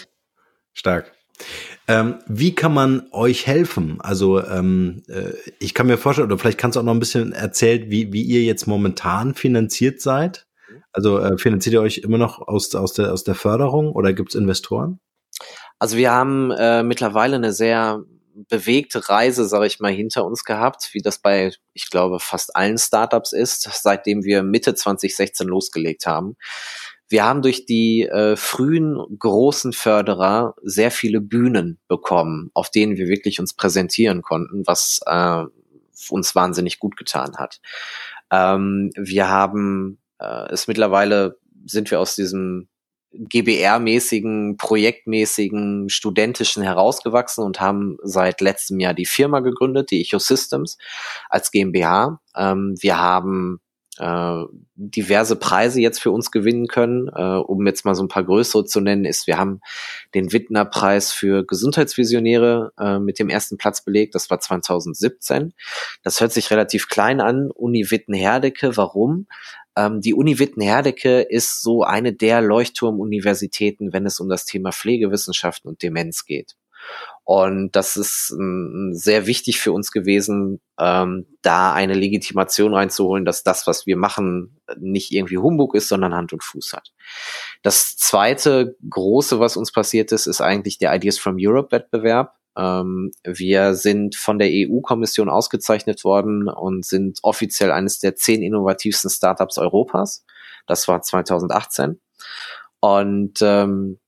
[0.72, 1.12] Stark.
[1.86, 4.00] Ähm, wie kann man euch helfen?
[4.00, 7.32] Also ähm, äh, ich kann mir vorstellen, oder vielleicht kannst du auch noch ein bisschen
[7.32, 10.48] erzählen, wie, wie ihr jetzt momentan finanziert seid.
[10.92, 14.30] Also äh, finanziert ihr euch immer noch aus, aus, der, aus der Förderung oder gibt
[14.30, 14.98] es Investoren?
[15.80, 20.90] Also wir haben äh, mittlerweile eine sehr bewegte Reise, sage ich mal, hinter uns gehabt,
[20.92, 26.36] wie das bei, ich glaube, fast allen Startups ist, seitdem wir Mitte 2016 losgelegt haben.
[27.08, 33.08] Wir haben durch die äh, frühen großen Förderer sehr viele Bühnen bekommen, auf denen wir
[33.08, 35.44] wirklich uns präsentieren konnten, was äh,
[36.10, 37.60] uns wahnsinnig gut getan hat.
[38.30, 42.68] Ähm, wir haben äh, es mittlerweile sind wir aus diesem
[43.12, 50.78] GBR-mäßigen, projektmäßigen, studentischen herausgewachsen und haben seit letztem Jahr die Firma gegründet, die Ecosystems,
[51.28, 52.20] als GmbH.
[52.36, 53.60] Ähm, wir haben
[54.00, 54.44] äh,
[54.76, 57.08] diverse Preise jetzt für uns gewinnen können.
[57.08, 59.60] Äh, um jetzt mal so ein paar größere zu nennen, ist, wir haben
[60.14, 64.14] den Wittner Preis für Gesundheitsvisionäre äh, mit dem ersten Platz belegt.
[64.14, 65.52] Das war 2017.
[66.02, 67.50] Das hört sich relativ klein an.
[67.50, 68.76] Uni Witten-Herdecke.
[68.76, 69.26] Warum?
[69.76, 75.68] Ähm, die Uni Witten-Herdecke ist so eine der Leuchtturmuniversitäten, wenn es um das Thema Pflegewissenschaften
[75.68, 76.56] und Demenz geht.
[77.24, 83.44] Und das ist ähm, sehr wichtig für uns gewesen, ähm, da eine Legitimation reinzuholen, dass
[83.44, 86.92] das, was wir machen, nicht irgendwie Humbug ist, sondern Hand und Fuß hat.
[87.62, 92.39] Das zweite große, was uns passiert ist, ist eigentlich der Ideas from Europe Wettbewerb.
[92.60, 99.10] Ähm, wir sind von der EU-Kommission ausgezeichnet worden und sind offiziell eines der zehn innovativsten
[99.10, 100.24] Startups Europas.
[100.66, 102.00] Das war 2018.
[102.80, 103.98] Und ähm,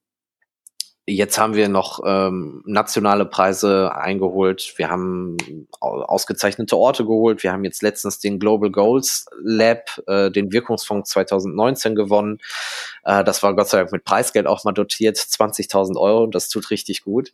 [1.05, 4.75] Jetzt haben wir noch ähm, nationale Preise eingeholt.
[4.77, 5.37] Wir haben
[5.81, 7.43] ausgezeichnete Orte geholt.
[7.43, 12.39] Wir haben jetzt letztens den Global Goals Lab, äh, den Wirkungsfonds 2019 gewonnen.
[13.03, 16.29] Äh, das war Gott sei Dank mit Preisgeld auch mal dotiert, 20.000 Euro.
[16.29, 17.33] Das tut richtig gut.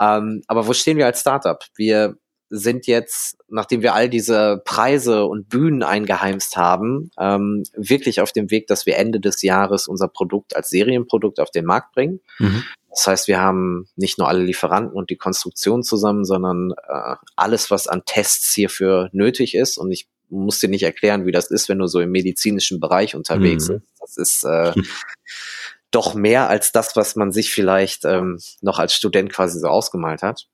[0.00, 1.62] Ähm, aber wo stehen wir als Startup?
[1.76, 2.16] Wir
[2.50, 8.50] sind jetzt, nachdem wir all diese Preise und Bühnen eingeheimst haben, ähm, wirklich auf dem
[8.50, 12.20] Weg, dass wir Ende des Jahres unser Produkt als Serienprodukt auf den Markt bringen.
[12.38, 12.64] Mhm.
[12.90, 17.70] Das heißt, wir haben nicht nur alle Lieferanten und die Konstruktion zusammen, sondern äh, alles,
[17.70, 19.76] was an Tests hierfür nötig ist.
[19.76, 23.14] Und ich muss dir nicht erklären, wie das ist, wenn du so im medizinischen Bereich
[23.14, 23.74] unterwegs mhm.
[23.74, 23.86] bist.
[24.00, 24.72] Das ist äh,
[25.90, 30.22] doch mehr als das, was man sich vielleicht ähm, noch als Student quasi so ausgemalt
[30.22, 30.46] hat.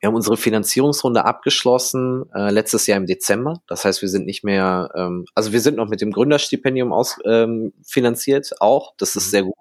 [0.00, 3.62] Wir haben unsere Finanzierungsrunde abgeschlossen äh, letztes Jahr im Dezember.
[3.66, 7.18] Das heißt, wir sind nicht mehr, ähm, also wir sind noch mit dem Gründerstipendium aus,
[7.26, 8.94] ähm, finanziert auch.
[8.96, 9.30] Das ist mhm.
[9.30, 9.54] sehr gut,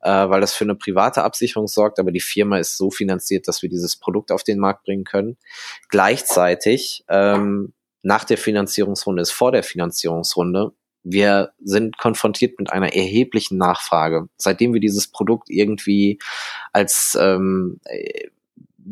[0.00, 2.00] äh, weil das für eine private Absicherung sorgt.
[2.00, 5.36] Aber die Firma ist so finanziert, dass wir dieses Produkt auf den Markt bringen können.
[5.88, 10.72] Gleichzeitig ähm, nach der Finanzierungsrunde ist vor der Finanzierungsrunde
[11.10, 14.28] wir sind konfrontiert mit einer erheblichen Nachfrage.
[14.36, 16.18] Seitdem wir dieses Produkt irgendwie
[16.72, 17.80] als ähm,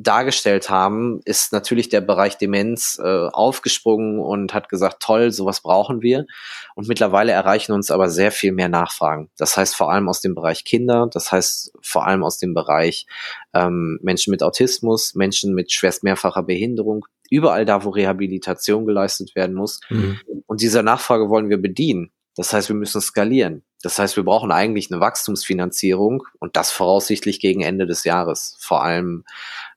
[0.03, 6.03] dargestellt haben, ist natürlich der Bereich Demenz äh, aufgesprungen und hat gesagt, toll, sowas brauchen
[6.03, 6.27] wir.
[6.75, 9.31] Und mittlerweile erreichen uns aber sehr viel mehr Nachfragen.
[9.39, 13.07] Das heißt vor allem aus dem Bereich Kinder, das heißt vor allem aus dem Bereich
[13.55, 19.57] ähm, Menschen mit Autismus, Menschen mit schwerst mehrfacher Behinderung, überall da, wo Rehabilitation geleistet werden
[19.57, 19.81] muss.
[19.89, 20.21] Mhm.
[20.47, 22.13] Und dieser Nachfrage wollen wir bedienen.
[22.37, 23.65] Das heißt, wir müssen skalieren.
[23.83, 28.57] Das heißt, wir brauchen eigentlich eine Wachstumsfinanzierung und das voraussichtlich gegen Ende des Jahres.
[28.59, 29.25] Vor allem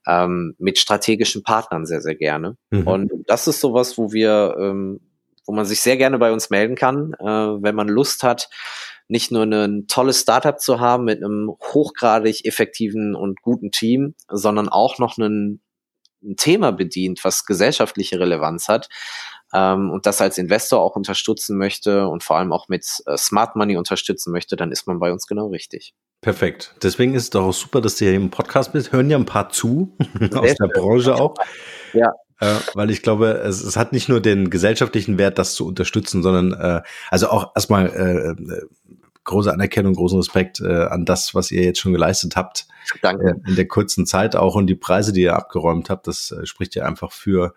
[0.10, 2.58] ähm, mit strategischen Partnern sehr, sehr gerne.
[2.72, 2.88] Mhm.
[2.88, 5.02] Und das ist sowas, wo wir, ähm,
[5.46, 8.50] wo man sich sehr gerne bei uns melden kann, äh, wenn man Lust hat,
[9.08, 14.70] nicht nur ein tolles Startup zu haben mit einem hochgradig effektiven und guten Team, sondern
[14.70, 15.62] auch noch einen,
[16.24, 18.90] ein Thema bedient, was gesellschaftliche Relevanz hat,
[19.54, 23.56] ähm, und das als Investor auch unterstützen möchte und vor allem auch mit äh, Smart
[23.56, 25.94] Money unterstützen möchte, dann ist man bei uns genau richtig.
[26.22, 26.76] Perfekt.
[26.84, 28.92] Deswegen ist es doch auch super, dass du hier im Podcast bist.
[28.92, 29.96] Hören ja ein paar zu,
[30.34, 31.36] aus der Branche auch.
[31.94, 32.12] Ja.
[32.42, 36.24] Äh, weil ich glaube, es, es, hat nicht nur den gesellschaftlichen Wert, das zu unterstützen,
[36.24, 38.62] sondern äh, also auch erstmal äh, äh,
[39.24, 42.68] große Anerkennung, großen Respekt äh, an das, was ihr jetzt schon geleistet habt.
[43.02, 43.42] Danke.
[43.46, 46.46] Äh, in der kurzen Zeit auch und die Preise, die ihr abgeräumt habt, das äh,
[46.46, 47.54] spricht ja einfach für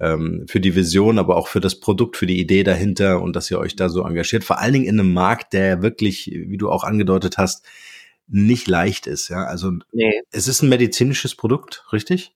[0.00, 3.50] ähm, für die Vision, aber auch für das Produkt, für die Idee dahinter und dass
[3.50, 4.44] ihr euch da so engagiert.
[4.44, 7.64] Vor allen Dingen in einem Markt, der wirklich, wie du auch angedeutet hast,
[8.26, 9.28] nicht leicht ist.
[9.28, 10.22] Ja, also nee.
[10.30, 12.34] es ist ein medizinisches Produkt, richtig?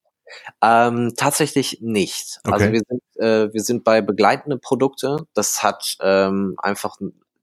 [0.62, 2.40] Ähm, tatsächlich nicht.
[2.42, 2.64] Also okay.
[2.64, 5.18] Also wir sind, äh, wir sind bei begleitende Produkte.
[5.34, 6.96] Das hat ähm, einfach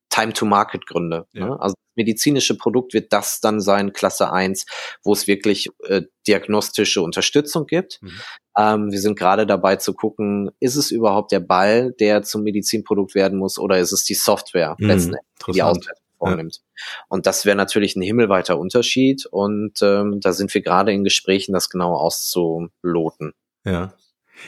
[0.10, 1.25] Time-to-Market-Gründe.
[1.34, 1.47] Ja.
[1.47, 1.60] Ne?
[1.60, 4.65] Also medizinische Produkt wird das dann sein, Klasse 1,
[5.03, 8.01] wo es wirklich äh, diagnostische Unterstützung gibt.
[8.01, 8.12] Mhm.
[8.58, 13.15] Ähm, wir sind gerade dabei zu gucken, ist es überhaupt der Ball, der zum Medizinprodukt
[13.15, 14.88] werden muss, oder ist es die Software mhm.
[14.88, 16.62] letzten Endes, die die Auswertung vornimmt.
[16.62, 16.84] Ja.
[17.10, 21.54] Und das wäre natürlich ein himmelweiter Unterschied und ähm, da sind wir gerade in Gesprächen,
[21.54, 23.34] das genau auszuloten.
[23.66, 23.94] Ja.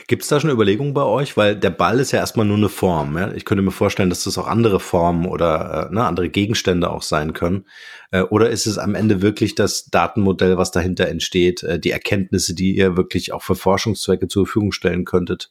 [0.08, 1.36] Gibt es da schon Überlegungen bei euch?
[1.36, 3.16] Weil der Ball ist ja erstmal nur eine Form.
[3.16, 3.32] Ja?
[3.32, 7.02] Ich könnte mir vorstellen, dass das auch andere Formen oder äh, ne, andere Gegenstände auch
[7.02, 7.64] sein können.
[8.10, 12.54] Äh, oder ist es am Ende wirklich das Datenmodell, was dahinter entsteht, äh, die Erkenntnisse,
[12.54, 15.50] die ihr wirklich auch für Forschungszwecke zur Verfügung stellen könntet?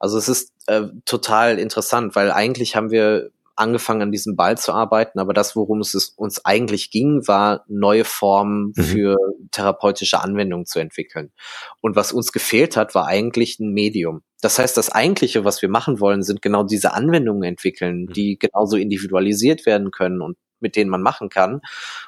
[0.00, 4.72] Also es ist äh, total interessant, weil eigentlich haben wir angefangen an diesem Ball zu
[4.72, 8.82] arbeiten, aber das, worum es uns eigentlich ging, war neue Formen mhm.
[8.82, 9.16] für
[9.50, 11.32] therapeutische Anwendungen zu entwickeln.
[11.80, 14.22] Und was uns gefehlt hat, war eigentlich ein Medium.
[14.40, 18.12] Das heißt, das eigentliche, was wir machen wollen, sind genau diese Anwendungen entwickeln, mhm.
[18.12, 21.60] die genauso individualisiert werden können und mit denen man machen kann.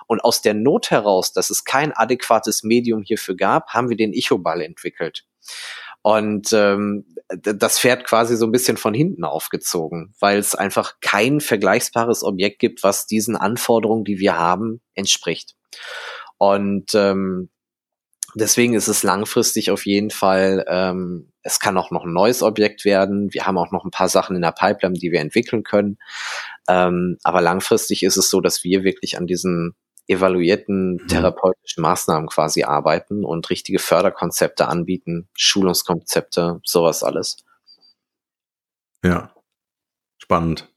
[0.07, 4.13] Und aus der Not heraus, dass es kein adäquates Medium hierfür gab, haben wir den
[4.13, 5.25] Icho-Ball entwickelt.
[6.07, 7.07] Und ähm,
[7.41, 12.59] das fährt quasi so ein bisschen von hinten aufgezogen, weil es einfach kein vergleichbares Objekt
[12.59, 15.55] gibt, was diesen Anforderungen, die wir haben, entspricht.
[16.37, 17.49] Und ähm,
[18.37, 22.85] Deswegen ist es langfristig auf jeden Fall, ähm, es kann auch noch ein neues Objekt
[22.85, 23.33] werden.
[23.33, 25.99] Wir haben auch noch ein paar Sachen in der Pipeline, die wir entwickeln können.
[26.69, 31.09] Ähm, aber langfristig ist es so, dass wir wirklich an diesen evaluierten mhm.
[31.09, 37.39] therapeutischen Maßnahmen quasi arbeiten und richtige Förderkonzepte anbieten, Schulungskonzepte, sowas alles.
[39.03, 39.35] Ja,
[40.19, 40.69] spannend.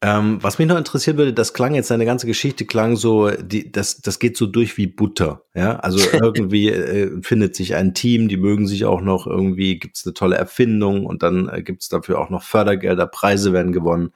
[0.00, 3.72] Ähm, was mich noch interessieren würde, das klang jetzt, seine ganze Geschichte klang so, die,
[3.72, 5.42] das, das geht so durch wie Butter.
[5.54, 10.06] Ja, also irgendwie äh, findet sich ein Team, die mögen sich auch noch irgendwie, gibt's
[10.06, 14.12] eine tolle Erfindung und dann äh, gibt's dafür auch noch Fördergelder, Preise werden gewonnen.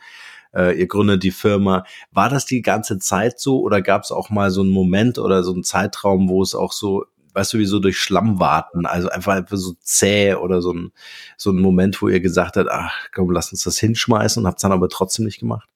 [0.55, 1.85] Äh, ihr gründet die Firma.
[2.11, 5.53] War das die ganze Zeit so oder gab's auch mal so einen Moment oder so
[5.53, 9.33] einen Zeitraum, wo es auch so weißt du, wie so durch Schlamm warten, also einfach,
[9.33, 10.93] einfach so zäh oder so ein,
[11.37, 14.62] so ein Moment, wo ihr gesagt habt, ach komm, lass uns das hinschmeißen und habt's
[14.62, 15.69] dann aber trotzdem nicht gemacht?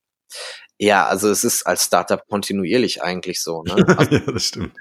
[0.79, 3.63] Ja, also es ist als Startup kontinuierlich eigentlich so.
[3.63, 3.77] Ne?
[3.97, 4.73] Also ja, das stimmt.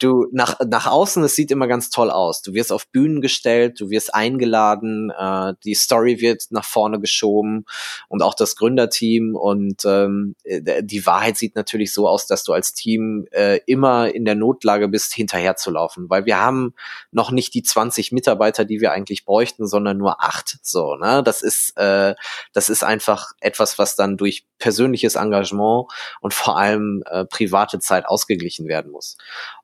[0.00, 2.42] Du nach nach außen, es sieht immer ganz toll aus.
[2.42, 7.64] Du wirst auf Bühnen gestellt, du wirst eingeladen, äh, die Story wird nach vorne geschoben
[8.08, 12.52] und auch das Gründerteam und ähm, äh, die Wahrheit sieht natürlich so aus, dass du
[12.52, 16.74] als Team äh, immer in der Notlage bist, hinterherzulaufen, weil wir haben
[17.12, 20.58] noch nicht die 20 Mitarbeiter, die wir eigentlich bräuchten, sondern nur acht.
[20.62, 21.22] So, ne?
[21.22, 22.14] Das ist äh,
[22.52, 25.86] das ist einfach etwas, was dann durch persönliches Engagement Engagement
[26.20, 29.16] und vor allem äh, private Zeit ausgeglichen werden muss.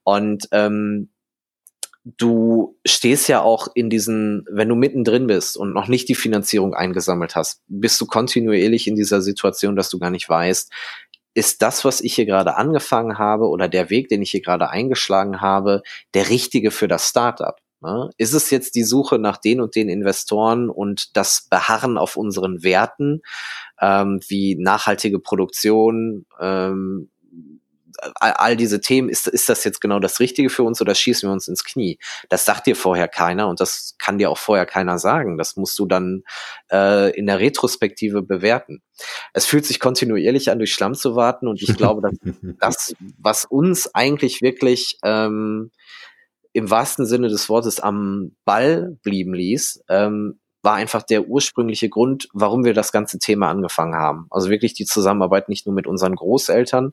[0.04, 1.11] Und ähm,
[2.04, 6.74] du stehst ja auch in diesen, wenn du mittendrin bist und noch nicht die Finanzierung
[6.74, 10.72] eingesammelt hast, bist du kontinuierlich in dieser Situation, dass du gar nicht weißt,
[11.35, 14.68] ist das, was ich hier gerade angefangen habe oder der Weg, den ich hier gerade
[14.68, 15.82] eingeschlagen habe,
[16.12, 17.56] der richtige für das Startup?
[17.83, 18.11] Ne?
[18.16, 22.62] Ist es jetzt die Suche nach den und den Investoren und das Beharren auf unseren
[22.62, 23.23] Werten,
[23.81, 27.11] ähm, wie nachhaltige Produktion, ähm,
[28.14, 31.29] all, all diese Themen, ist, ist das jetzt genau das Richtige für uns oder schießen
[31.29, 31.99] wir uns ins Knie?
[32.29, 35.37] Das sagt dir vorher keiner und das kann dir auch vorher keiner sagen.
[35.37, 36.23] Das musst du dann
[36.71, 38.83] äh, in der Retrospektive bewerten.
[39.33, 42.14] Es fühlt sich kontinuierlich an, durch Schlamm zu warten und ich glaube, dass
[42.61, 45.71] das, was uns eigentlich wirklich ähm,
[46.52, 52.28] im wahrsten Sinne des Wortes am Ball blieben ließ, ähm, war einfach der ursprüngliche Grund,
[52.32, 54.26] warum wir das ganze Thema angefangen haben.
[54.30, 56.92] Also wirklich die Zusammenarbeit nicht nur mit unseren Großeltern,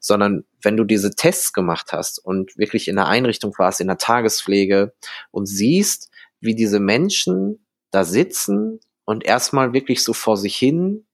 [0.00, 3.96] sondern wenn du diese Tests gemacht hast und wirklich in der Einrichtung warst, in der
[3.96, 4.92] Tagespflege
[5.30, 11.05] und siehst, wie diese Menschen da sitzen und erstmal wirklich so vor sich hin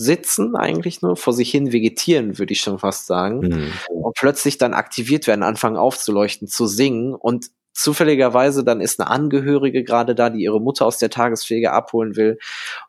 [0.00, 3.40] sitzen, eigentlich nur vor sich hin vegetieren, würde ich schon fast sagen.
[3.40, 3.72] Mhm.
[3.88, 9.84] Und plötzlich dann aktiviert werden, anfangen aufzuleuchten, zu singen und zufälligerweise dann ist eine Angehörige
[9.84, 12.38] gerade da, die ihre Mutter aus der Tagespflege abholen will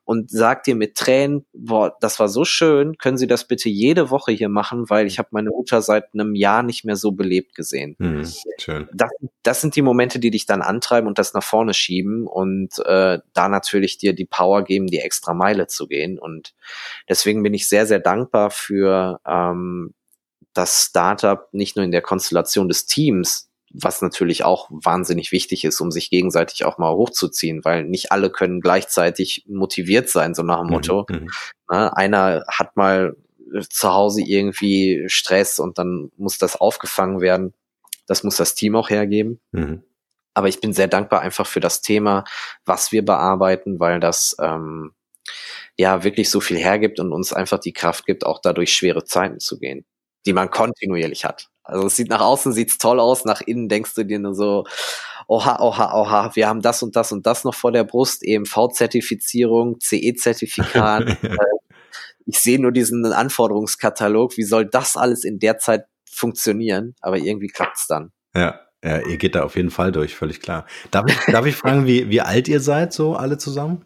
[0.06, 4.10] und sagt dir mit Tränen, boah, das war so schön, können Sie das bitte jede
[4.10, 7.56] Woche hier machen, weil ich habe meine Mutter seit einem Jahr nicht mehr so belebt
[7.56, 7.96] gesehen.
[8.00, 8.90] Hm, schön.
[8.94, 9.12] Das,
[9.44, 13.20] das sind die Momente, die dich dann antreiben und das nach vorne schieben und äh,
[13.34, 16.54] da natürlich dir die Power geben, die extra Meile zu gehen und
[17.08, 19.94] deswegen bin ich sehr, sehr dankbar für ähm,
[20.54, 25.80] das Startup nicht nur in der Konstellation des Teams, was natürlich auch wahnsinnig wichtig ist,
[25.82, 30.60] um sich gegenseitig auch mal hochzuziehen, weil nicht alle können gleichzeitig motiviert sein, so nach
[30.60, 31.06] dem mhm, Motto.
[31.10, 31.30] Mhm.
[31.70, 33.16] Ne, einer hat mal
[33.70, 37.54] zu Hause irgendwie Stress und dann muss das aufgefangen werden.
[38.08, 39.40] Das muss das Team auch hergeben.
[39.52, 39.84] Mhm.
[40.34, 42.24] Aber ich bin sehr dankbar einfach für das Thema,
[42.66, 44.94] was wir bearbeiten, weil das ähm,
[45.78, 49.40] ja wirklich so viel hergibt und uns einfach die Kraft gibt, auch dadurch schwere Zeiten
[49.40, 49.86] zu gehen,
[50.26, 51.48] die man kontinuierlich hat.
[51.64, 54.66] Also es sieht nach außen sieht's toll aus, nach innen denkst du dir nur so,
[55.28, 59.80] oha, oha, oha, wir haben das und das und das noch vor der Brust, EMV-Zertifizierung,
[59.80, 61.18] CE-Zertifikat.
[61.24, 61.38] Äh,
[62.28, 66.96] ich sehe nur diesen Anforderungskatalog, wie soll das alles in der Zeit funktionieren?
[67.02, 68.12] Aber irgendwie klappt's dann.
[68.36, 68.60] Ja.
[68.84, 70.66] Ja, ihr geht da auf jeden Fall durch, völlig klar.
[70.90, 73.86] Darf ich, darf ich fragen, wie, wie alt ihr seid, so alle zusammen?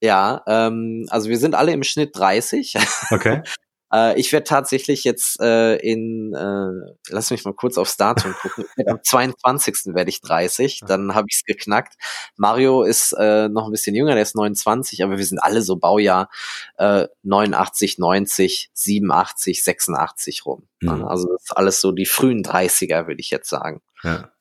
[0.00, 2.74] Ja, ähm, also wir sind alle im Schnitt 30.
[3.10, 3.42] Okay.
[3.92, 8.64] Äh, ich werde tatsächlich jetzt äh, in, äh, lass mich mal kurz aufs Datum gucken.
[8.86, 9.94] Am 22.
[9.94, 11.94] werde ich 30, dann habe ich es geknackt.
[12.36, 15.76] Mario ist äh, noch ein bisschen jünger, der ist 29, aber wir sind alle so
[15.76, 16.30] Baujahr
[16.78, 20.66] äh, 89, 90, 87, 86 rum.
[20.80, 21.04] Mhm.
[21.04, 23.82] Also das ist alles so die frühen 30er, würde ich jetzt sagen.
[24.04, 24.32] Ja.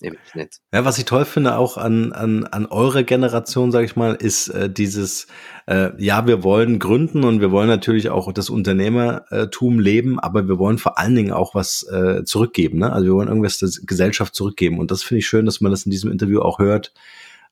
[0.74, 4.48] ja, was ich toll finde auch an, an, an eurer Generation, sage ich mal, ist
[4.48, 5.28] äh, dieses,
[5.68, 10.58] äh, ja, wir wollen gründen und wir wollen natürlich auch das Unternehmertum leben, aber wir
[10.58, 12.80] wollen vor allen Dingen auch was äh, zurückgeben.
[12.80, 12.92] Ne?
[12.92, 14.80] Also wir wollen irgendwas der Gesellschaft zurückgeben.
[14.80, 16.92] Und das finde ich schön, dass man das in diesem Interview auch hört,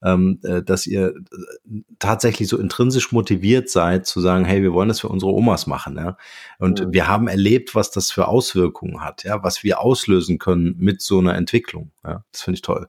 [0.04, 4.88] ähm, äh, dass ihr äh, tatsächlich so intrinsisch motiviert seid, zu sagen, hey, wir wollen
[4.88, 5.98] das für unsere Omas machen.
[5.98, 6.18] Ja?
[6.58, 6.94] Und mhm.
[6.94, 11.20] wir haben erlebt, was das für Auswirkungen hat, ja, was wir auslösen können mit so
[11.20, 11.92] einer Entwicklung.
[12.04, 12.24] Ja?
[12.32, 12.88] Das finde ich toll.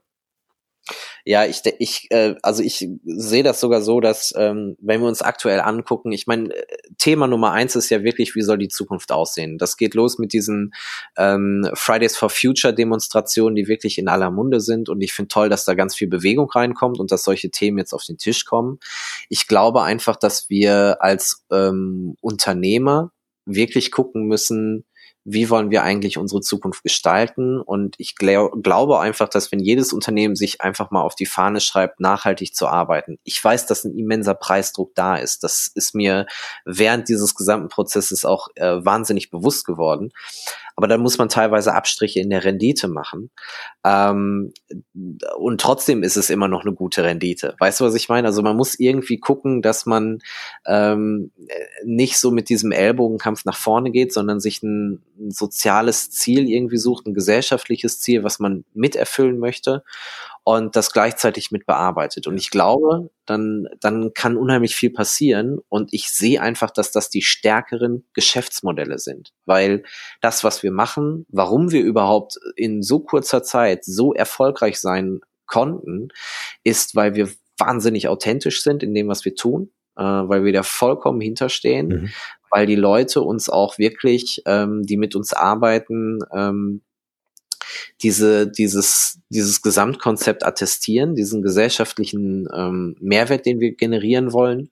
[1.24, 5.22] Ja, ich, ich, äh, also ich sehe das sogar so, dass ähm, wenn wir uns
[5.22, 6.50] aktuell angucken, ich meine,
[6.98, 9.58] Thema Nummer eins ist ja wirklich, wie soll die Zukunft aussehen?
[9.58, 10.72] Das geht los mit diesen
[11.16, 14.88] ähm, Fridays for Future Demonstrationen, die wirklich in aller Munde sind.
[14.88, 17.92] Und ich finde toll, dass da ganz viel Bewegung reinkommt und dass solche Themen jetzt
[17.92, 18.78] auf den Tisch kommen.
[19.28, 23.12] Ich glaube einfach, dass wir als ähm, Unternehmer
[23.46, 24.84] wirklich gucken müssen,
[25.24, 27.60] wie wollen wir eigentlich unsere Zukunft gestalten.
[27.60, 31.60] Und ich glaub, glaube einfach, dass wenn jedes Unternehmen sich einfach mal auf die Fahne
[31.60, 35.42] schreibt, nachhaltig zu arbeiten, ich weiß, dass ein immenser Preisdruck da ist.
[35.44, 36.26] Das ist mir
[36.64, 40.12] während dieses gesamten Prozesses auch äh, wahnsinnig bewusst geworden
[40.80, 43.30] aber dann muss man teilweise Abstriche in der Rendite machen.
[43.84, 44.54] Ähm,
[45.36, 47.54] und trotzdem ist es immer noch eine gute Rendite.
[47.58, 48.26] Weißt du, was ich meine?
[48.26, 50.20] Also man muss irgendwie gucken, dass man
[50.64, 51.32] ähm,
[51.84, 56.78] nicht so mit diesem Ellbogenkampf nach vorne geht, sondern sich ein, ein soziales Ziel irgendwie
[56.78, 59.84] sucht, ein gesellschaftliches Ziel, was man miterfüllen möchte
[60.44, 62.26] und das gleichzeitig mit bearbeitet.
[62.26, 65.58] Und ich glaube, dann, dann kann unheimlich viel passieren.
[65.68, 69.32] Und ich sehe einfach, dass das die stärkeren Geschäftsmodelle sind.
[69.44, 69.84] Weil
[70.20, 76.08] das, was wir machen, warum wir überhaupt in so kurzer Zeit so erfolgreich sein konnten,
[76.64, 79.70] ist, weil wir wahnsinnig authentisch sind in dem, was wir tun,
[80.01, 82.11] äh, weil wir da vollkommen hinterstehen, mhm.
[82.51, 86.80] weil die Leute uns auch wirklich, ähm, die mit uns arbeiten, ähm,
[88.03, 94.70] diese, dieses, dieses Gesamtkonzept attestieren, diesen gesellschaftlichen ähm, Mehrwert, den wir generieren wollen.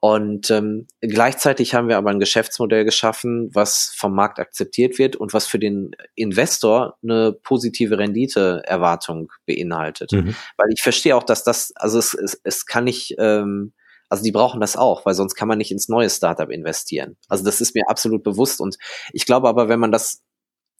[0.00, 5.32] Und ähm, gleichzeitig haben wir aber ein Geschäftsmodell geschaffen, was vom Markt akzeptiert wird und
[5.32, 10.10] was für den Investor eine positive Renditeerwartung beinhaltet.
[10.10, 10.34] Mhm.
[10.56, 13.74] Weil ich verstehe auch, dass das, also es, es, es kann nicht, ähm,
[14.12, 17.16] also die brauchen das auch, weil sonst kann man nicht ins neue Startup investieren.
[17.28, 18.60] Also das ist mir absolut bewusst.
[18.60, 18.76] Und
[19.14, 20.20] ich glaube aber, wenn man das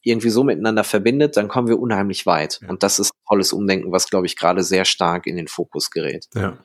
[0.03, 2.59] irgendwie so miteinander verbindet, dann kommen wir unheimlich weit.
[2.61, 2.69] Ja.
[2.69, 5.89] Und das ist ein tolles Umdenken, was, glaube ich, gerade sehr stark in den Fokus
[5.89, 6.27] gerät.
[6.35, 6.59] Ja.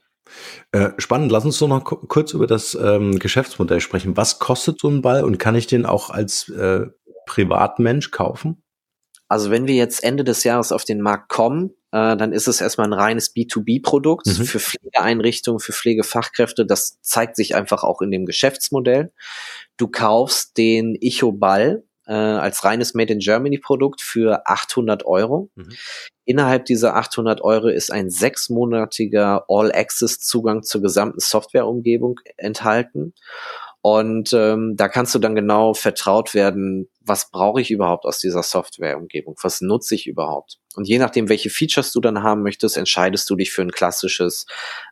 [0.72, 4.18] Äh, spannend, lass uns doch noch kurz über das ähm, Geschäftsmodell sprechen.
[4.18, 6.84] Was kostet so ein Ball und kann ich den auch als äh,
[7.24, 8.62] Privatmensch kaufen?
[9.28, 12.60] Also wenn wir jetzt Ende des Jahres auf den Markt kommen, äh, dann ist es
[12.60, 14.44] erstmal ein reines B2B-Produkt mhm.
[14.44, 16.66] für Pflegeeinrichtungen, für Pflegefachkräfte.
[16.66, 19.12] Das zeigt sich einfach auch in dem Geschäftsmodell.
[19.76, 25.50] Du kaufst den Icho Ball, äh, als reines Made in Germany Produkt für 800 Euro.
[25.54, 25.76] Mhm.
[26.24, 33.14] Innerhalb dieser 800 Euro ist ein sechsmonatiger All-Access-Zugang zur gesamten Softwareumgebung enthalten.
[33.80, 38.42] Und ähm, da kannst du dann genau vertraut werden, was brauche ich überhaupt aus dieser
[38.42, 40.58] Softwareumgebung, was nutze ich überhaupt.
[40.74, 44.46] Und je nachdem, welche Features du dann haben möchtest, entscheidest du dich für ein klassisches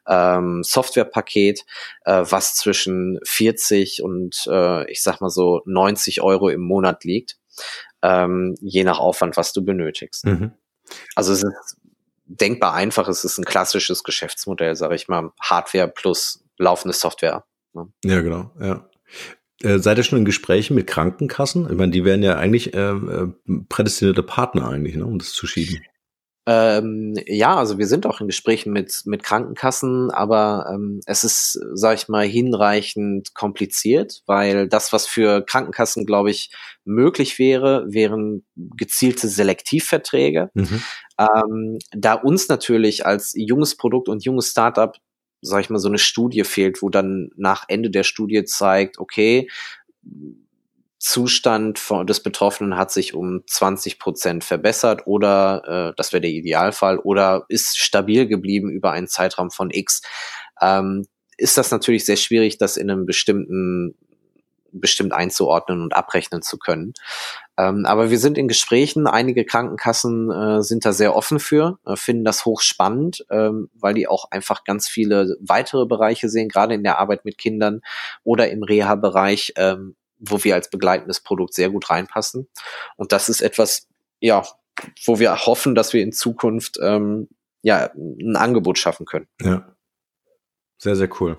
[0.07, 1.65] ähm, Softwarepaket,
[2.05, 7.39] äh, was zwischen 40 und äh, ich sag mal so 90 Euro im Monat liegt,
[8.03, 10.27] ähm, je nach Aufwand, was du benötigst.
[10.27, 10.53] Mhm.
[11.17, 11.77] Also es ist
[12.27, 17.45] denkbar einfach, es ist ein klassisches Geschäftsmodell, sage ich mal, Hardware plus laufende Software.
[17.77, 17.93] Ne?
[18.05, 18.89] Ja, genau, ja.
[19.63, 21.69] Äh, seid ihr schon in Gesprächen mit Krankenkassen?
[21.71, 23.29] Ich meine, die wären ja eigentlich äh, äh,
[23.69, 25.81] prädestinierte Partner eigentlich, ne, um das zu schieben.
[26.49, 31.59] Ähm, ja, also wir sind auch in Gesprächen mit, mit Krankenkassen, aber ähm, es ist,
[31.75, 36.53] sag ich mal, hinreichend kompliziert, weil das, was für Krankenkassen, glaube ich,
[36.85, 40.51] möglich wäre, wären gezielte Selektivverträge.
[40.55, 40.83] Mhm.
[41.19, 44.97] Ähm, da uns natürlich als junges Produkt und junges Startup
[45.47, 49.49] sag ich mal, so eine Studie fehlt, wo dann nach Ende der Studie zeigt, okay,
[50.99, 56.31] Zustand von, des Betroffenen hat sich um 20 Prozent verbessert oder äh, das wäre der
[56.31, 60.03] Idealfall oder ist stabil geblieben über einen Zeitraum von X.
[60.61, 63.95] Ähm, ist das natürlich sehr schwierig, das in einem bestimmten
[64.73, 66.95] bestimmt einzuordnen und abrechnen zu können.
[67.59, 69.07] Ähm, aber wir sind in Gesprächen.
[69.07, 74.09] Einige Krankenkassen äh, sind da sehr offen für, äh, finden das hochspannend, ähm, weil die
[74.09, 77.81] auch einfach ganz viele weitere Bereiche sehen, gerade in der Arbeit mit Kindern
[78.25, 82.49] oder im Reha-Bereich, ähm, wo wir als begleitendes Produkt sehr gut reinpassen.
[82.97, 83.89] Und das ist etwas,
[84.21, 84.45] ja,
[85.05, 87.29] wo wir hoffen, dass wir in Zukunft ähm,
[87.63, 89.29] ja ein Angebot schaffen können.
[89.41, 89.75] Ja,
[90.79, 91.39] sehr sehr cool.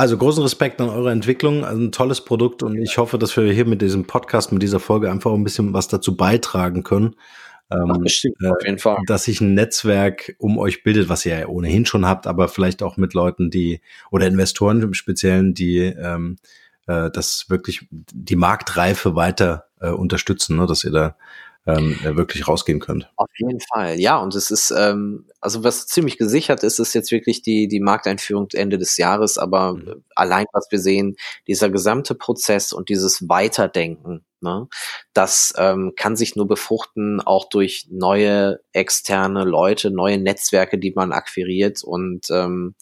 [0.00, 3.52] Also großen Respekt an eure Entwicklung, also ein tolles Produkt und ich hoffe, dass wir
[3.52, 7.16] hier mit diesem Podcast, mit dieser Folge einfach ein bisschen was dazu beitragen können.
[7.70, 8.96] Ähm, bestimmt, äh, auf jeden Fall.
[9.06, 12.82] Dass sich ein Netzwerk um euch bildet, was ihr ja ohnehin schon habt, aber vielleicht
[12.82, 16.38] auch mit Leuten, die oder Investoren im Speziellen, die ähm,
[16.86, 20.64] äh, das wirklich die Marktreife weiter äh, unterstützen, ne?
[20.64, 21.16] dass ihr da
[21.66, 23.10] ähm, wirklich rausgehen könnt.
[23.16, 24.18] Auf jeden Fall, ja.
[24.18, 28.48] Und es ist, ähm, also was ziemlich gesichert ist, ist jetzt wirklich die, die Markteinführung
[28.52, 29.36] Ende des Jahres.
[29.36, 30.04] Aber mhm.
[30.14, 34.68] allein, was wir sehen, dieser gesamte Prozess und dieses Weiterdenken, ne,
[35.12, 41.12] das ähm, kann sich nur befruchten, auch durch neue externe Leute, neue Netzwerke, die man
[41.12, 41.84] akquiriert.
[41.84, 42.74] Und ähm,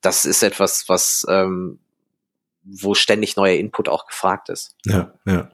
[0.00, 1.80] das ist etwas, was ähm,
[2.66, 4.74] wo ständig neuer Input auch gefragt ist.
[4.84, 5.50] Ja, ja.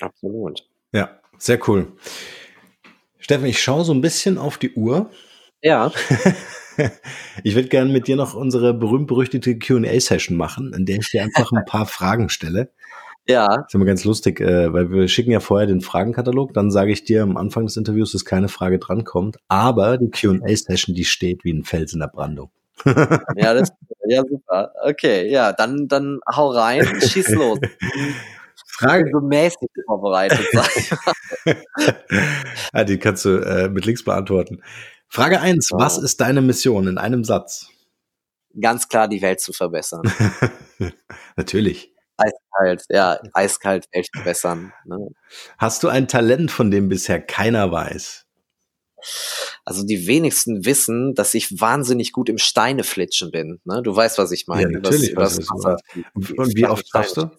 [0.00, 0.66] Absolut.
[0.92, 1.92] Ja, sehr cool.
[3.18, 5.10] Steffen, ich schaue so ein bisschen auf die Uhr.
[5.62, 5.92] Ja.
[7.44, 11.52] ich würde gerne mit dir noch unsere berühmt-berüchtigte QA-Session machen, in der ich dir einfach
[11.52, 12.70] ein paar Fragen stelle.
[13.26, 13.46] Ja.
[13.46, 16.92] Das ist immer ganz lustig, äh, weil wir schicken ja vorher den Fragenkatalog, dann sage
[16.92, 21.44] ich dir am Anfang des Interviews, dass keine Frage drankommt, aber die QA-Session, die steht
[21.44, 22.50] wie ein Fels in der Brandung.
[22.84, 23.70] ja, das,
[24.08, 24.72] ja, super.
[24.82, 27.58] Okay, ja, dann, dann hau rein, schieß los.
[28.78, 29.10] Frage.
[29.12, 31.56] So mäßig vorbereitet sein.
[32.72, 34.62] ja, die kannst du äh, mit links beantworten.
[35.08, 35.78] Frage eins: oh.
[35.78, 37.68] Was ist deine Mission in einem Satz?
[38.60, 40.02] Ganz klar, die Welt zu verbessern.
[41.36, 41.92] Natürlich.
[42.16, 44.72] Eiskalt, ja, eiskalt Welt verbessern.
[44.84, 45.08] Ne?
[45.58, 48.26] Hast du ein Talent, von dem bisher keiner weiß?
[49.64, 53.60] Also die wenigsten wissen, dass ich wahnsinnig gut im Steineflitschen bin.
[53.64, 53.82] Ne?
[53.82, 54.62] Du weißt, was ich meine.
[54.62, 55.10] Ja, natürlich.
[55.10, 55.80] Übers, übers
[56.14, 57.30] und wie oft schaffst du?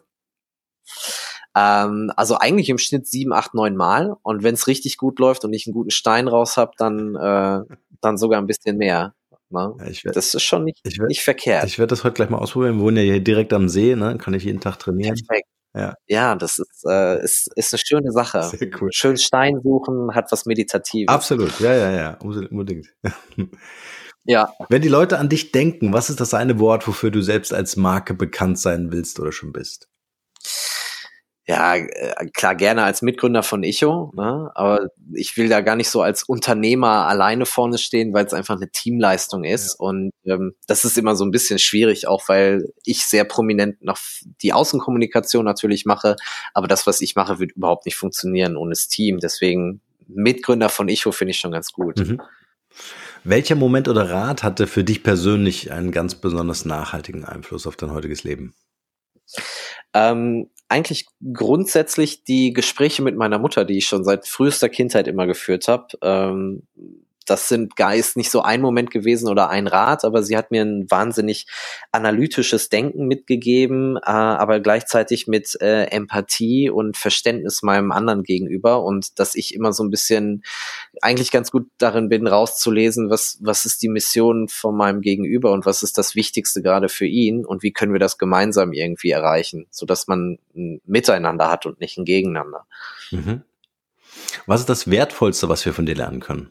[1.55, 4.15] Ähm, also eigentlich im Schnitt sieben, acht, neun Mal.
[4.23, 7.61] Und wenn es richtig gut läuft und ich einen guten Stein raus habe, dann, äh,
[8.01, 9.13] dann sogar ein bisschen mehr.
[9.49, 9.73] Ne?
[9.79, 11.63] Ja, werd, das ist schon nicht, werd, nicht verkehrt.
[11.65, 12.77] Ich werde das heute gleich mal ausprobieren.
[12.77, 14.17] Wir wohnen ja hier direkt am See, ne?
[14.17, 15.15] Kann ich jeden Tag trainieren.
[15.15, 15.47] Perfekt.
[15.75, 15.93] Ja.
[16.07, 18.43] ja, das ist, äh, ist, ist eine schöne Sache.
[18.43, 18.89] Sehr cool.
[18.93, 21.13] Schön Stein suchen, hat was Meditatives.
[21.13, 22.87] Absolut, ja, ja, ja, unbedingt.
[24.23, 24.53] ja.
[24.69, 27.75] Wenn die Leute an dich denken, was ist das eine Wort, wofür du selbst als
[27.75, 29.89] Marke bekannt sein willst oder schon bist?
[31.47, 34.49] Ja, äh, klar, gerne als Mitgründer von Icho, ne?
[34.55, 38.55] aber ich will da gar nicht so als Unternehmer alleine vorne stehen, weil es einfach
[38.55, 39.77] eine Teamleistung ist.
[39.79, 39.85] Ja.
[39.85, 43.99] Und ähm, das ist immer so ein bisschen schwierig, auch weil ich sehr prominent noch
[44.41, 46.15] die Außenkommunikation natürlich mache,
[46.55, 49.19] aber das, was ich mache, wird überhaupt nicht funktionieren ohne das Team.
[49.19, 51.99] Deswegen Mitgründer von Icho finde ich schon ganz gut.
[51.99, 52.21] Mhm.
[53.23, 57.91] Welcher Moment oder Rat hatte für dich persönlich einen ganz besonders nachhaltigen Einfluss auf dein
[57.91, 58.55] heutiges Leben?
[59.93, 65.27] Ähm, eigentlich grundsätzlich die Gespräche mit meiner Mutter, die ich schon seit frühester Kindheit immer
[65.27, 65.87] geführt habe.
[66.01, 66.63] Ähm,
[67.25, 70.61] das sind Geist nicht so ein Moment gewesen oder ein Rat, aber sie hat mir
[70.61, 71.47] ein wahnsinnig
[71.91, 79.19] analytisches Denken mitgegeben, äh, aber gleichzeitig mit äh, Empathie und Verständnis meinem anderen gegenüber und
[79.19, 80.43] dass ich immer so ein bisschen
[81.01, 85.65] eigentlich ganz gut darin bin, rauszulesen, was, was ist die Mission von meinem Gegenüber und
[85.65, 89.67] was ist das Wichtigste gerade für ihn und wie können wir das gemeinsam irgendwie erreichen,
[89.71, 92.65] so dass man ein Miteinander hat und nicht ein Gegeneinander.
[93.11, 93.41] Mhm.
[94.45, 96.49] Was ist das Wertvollste, was wir von dir lernen können?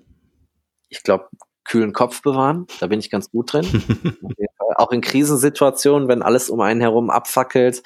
[0.94, 1.28] Ich glaube,
[1.64, 2.66] kühlen Kopf bewahren.
[2.80, 3.66] Da bin ich ganz gut drin.
[4.76, 7.82] Auch in Krisensituationen, wenn alles um einen herum abfackelt,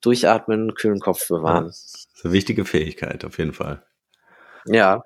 [0.00, 1.66] durchatmen, kühlen Kopf bewahren.
[1.66, 3.84] Das ist eine wichtige Fähigkeit, auf jeden Fall.
[4.66, 5.04] Ja.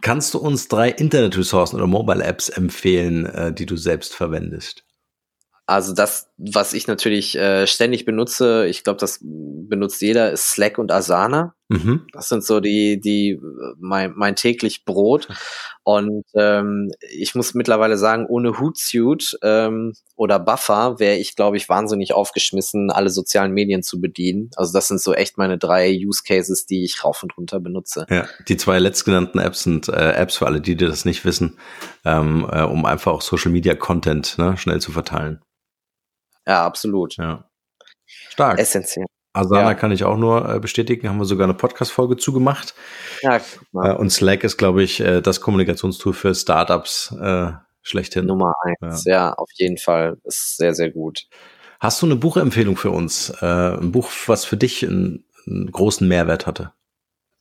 [0.00, 4.84] Kannst du uns drei Internetressourcen oder Mobile Apps empfehlen, äh, die du selbst verwendest?
[5.66, 10.78] Also das, was ich natürlich äh, ständig benutze, ich glaube, das benutzt jeder, ist Slack
[10.78, 11.54] und Asana.
[11.72, 12.06] Mhm.
[12.12, 13.40] Das sind so die, die
[13.78, 15.28] mein, mein täglich Brot.
[15.84, 21.68] Und ähm, ich muss mittlerweile sagen, ohne Hootsuite ähm, oder Buffer wäre ich, glaube ich,
[21.68, 24.50] wahnsinnig aufgeschmissen, alle sozialen Medien zu bedienen.
[24.54, 28.06] Also das sind so echt meine drei Use Cases, die ich rauf und runter benutze.
[28.10, 31.58] Ja, die zwei letztgenannten Apps sind äh, Apps für alle, die, die das nicht wissen,
[32.04, 35.42] ähm, äh, um einfach auch Social Media Content ne, schnell zu verteilen.
[36.46, 37.16] Ja, absolut.
[37.16, 37.48] Ja.
[38.06, 38.60] Stark.
[38.60, 39.06] Essentiell.
[39.32, 39.74] Asana ja.
[39.74, 42.74] kann ich auch nur äh, bestätigen, haben wir sogar eine Podcast-Folge zugemacht.
[43.22, 43.40] Ja,
[43.74, 47.52] äh, und Slack ist, glaube ich, äh, das Kommunikationstool für Startups äh,
[47.82, 48.26] schlechthin.
[48.26, 49.12] Nummer eins, ja.
[49.12, 49.32] ja.
[49.32, 50.18] auf jeden Fall.
[50.24, 51.26] Ist sehr, sehr gut.
[51.80, 53.30] Hast du eine Buchempfehlung für uns?
[53.40, 56.72] Äh, ein Buch, was für dich einen, einen großen Mehrwert hatte?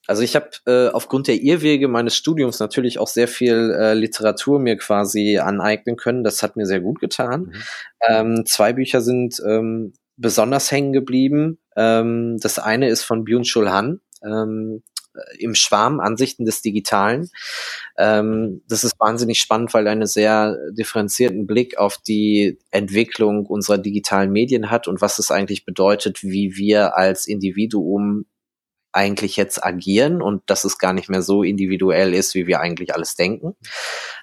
[0.08, 4.60] Also ich habe äh, aufgrund der Irrwege meines Studiums natürlich auch sehr viel äh, Literatur
[4.60, 6.24] mir quasi aneignen können.
[6.24, 7.42] Das hat mir sehr gut getan.
[7.42, 7.54] Mhm.
[8.08, 11.60] Ähm, zwei Bücher sind ähm, besonders hängen geblieben.
[11.76, 14.02] Ähm, das eine ist von Byung-Chul Han.
[14.24, 14.84] Ähm,
[15.40, 17.30] im Schwarm Ansichten des Digitalen.
[17.98, 23.78] Ähm, das ist wahnsinnig spannend, weil er einen sehr differenzierten Blick auf die Entwicklung unserer
[23.78, 28.26] digitalen Medien hat und was es eigentlich bedeutet, wie wir als Individuum
[28.94, 32.94] eigentlich jetzt agieren und dass es gar nicht mehr so individuell ist, wie wir eigentlich
[32.94, 33.56] alles denken.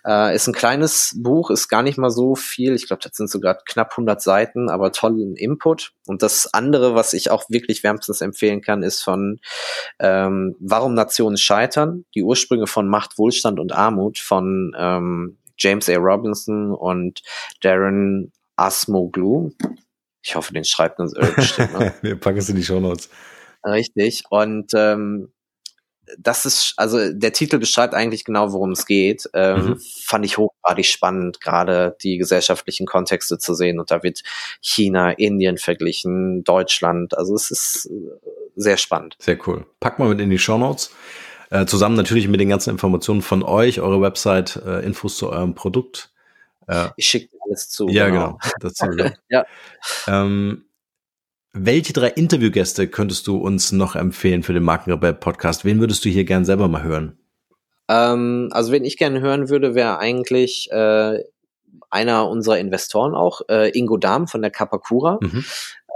[0.07, 2.75] Äh, ist ein kleines Buch, ist gar nicht mal so viel.
[2.75, 5.93] Ich glaube, das sind sogar knapp 100 Seiten, aber tollen Input.
[6.07, 9.41] Und das andere, was ich auch wirklich wärmstens empfehlen kann, ist von
[9.99, 15.97] ähm, Warum Nationen scheitern, die Ursprünge von Macht, Wohlstand und Armut von ähm, James A.
[15.97, 17.23] Robinson und
[17.63, 19.51] Darren Asmoglu.
[20.23, 21.93] Ich hoffe, den schreibt man äh?
[22.03, 23.09] Wir packen es in die Show Notes.
[23.71, 24.25] Richtig.
[24.31, 25.33] Und ähm,
[26.19, 29.29] das ist, also der Titel beschreibt eigentlich genau, worum es geht.
[29.35, 29.81] Ähm, mhm.
[30.05, 33.79] Fand ich hochgradig spannend, gerade die gesellschaftlichen Kontexte zu sehen.
[33.79, 34.23] Und da wird
[34.61, 37.17] China, Indien verglichen, Deutschland.
[37.17, 39.17] Also es ist äh, sehr spannend.
[39.19, 39.67] Sehr cool.
[39.81, 40.91] Pack mal mit in die Show Notes.
[41.51, 45.55] Äh, zusammen natürlich mit den ganzen Informationen von euch, eure Website, äh, Infos zu eurem
[45.55, 46.11] Produkt.
[46.67, 47.89] Äh, ich schicke alles zu.
[47.89, 48.39] Ja, genau.
[48.61, 49.47] genau ja.
[50.07, 50.68] Ähm,
[51.61, 55.65] welche drei Interviewgäste könntest du uns noch empfehlen für den Markenrebell Podcast?
[55.65, 57.19] Wen würdest du hier gern selber mal hören?
[57.89, 61.23] Ähm, also wen ich gerne hören würde, wäre eigentlich äh,
[61.91, 65.19] einer unserer Investoren auch, äh, Ingo Dahm von der Kapakura.
[65.21, 65.45] Mhm.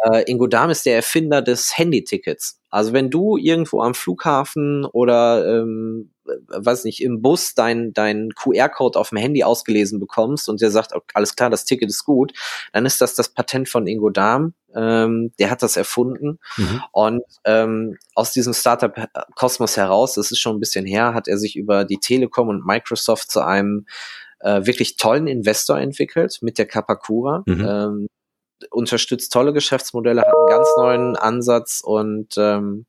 [0.03, 2.61] Äh, Ingo Dahm ist der Erfinder des Handy-Tickets.
[2.71, 6.11] Also wenn du irgendwo am Flughafen oder ähm,
[6.49, 10.95] weiß nicht, im Bus dein, dein QR-Code auf dem Handy ausgelesen bekommst und der sagt,
[10.95, 12.33] okay, alles klar, das Ticket ist gut,
[12.73, 14.55] dann ist das das Patent von Ingo Dahm.
[14.75, 16.39] Ähm, der hat das erfunden.
[16.57, 16.83] Mhm.
[16.93, 21.57] Und ähm, aus diesem Startup-Kosmos heraus, das ist schon ein bisschen her, hat er sich
[21.57, 23.87] über die Telekom und Microsoft zu einem
[24.41, 27.43] äh, wirklich tollen Investor entwickelt mit der Kapakura.
[27.47, 27.67] Mhm.
[27.69, 28.07] Ähm,
[28.71, 32.87] unterstützt tolle Geschäftsmodelle, hat einen ganz neuen Ansatz und ähm,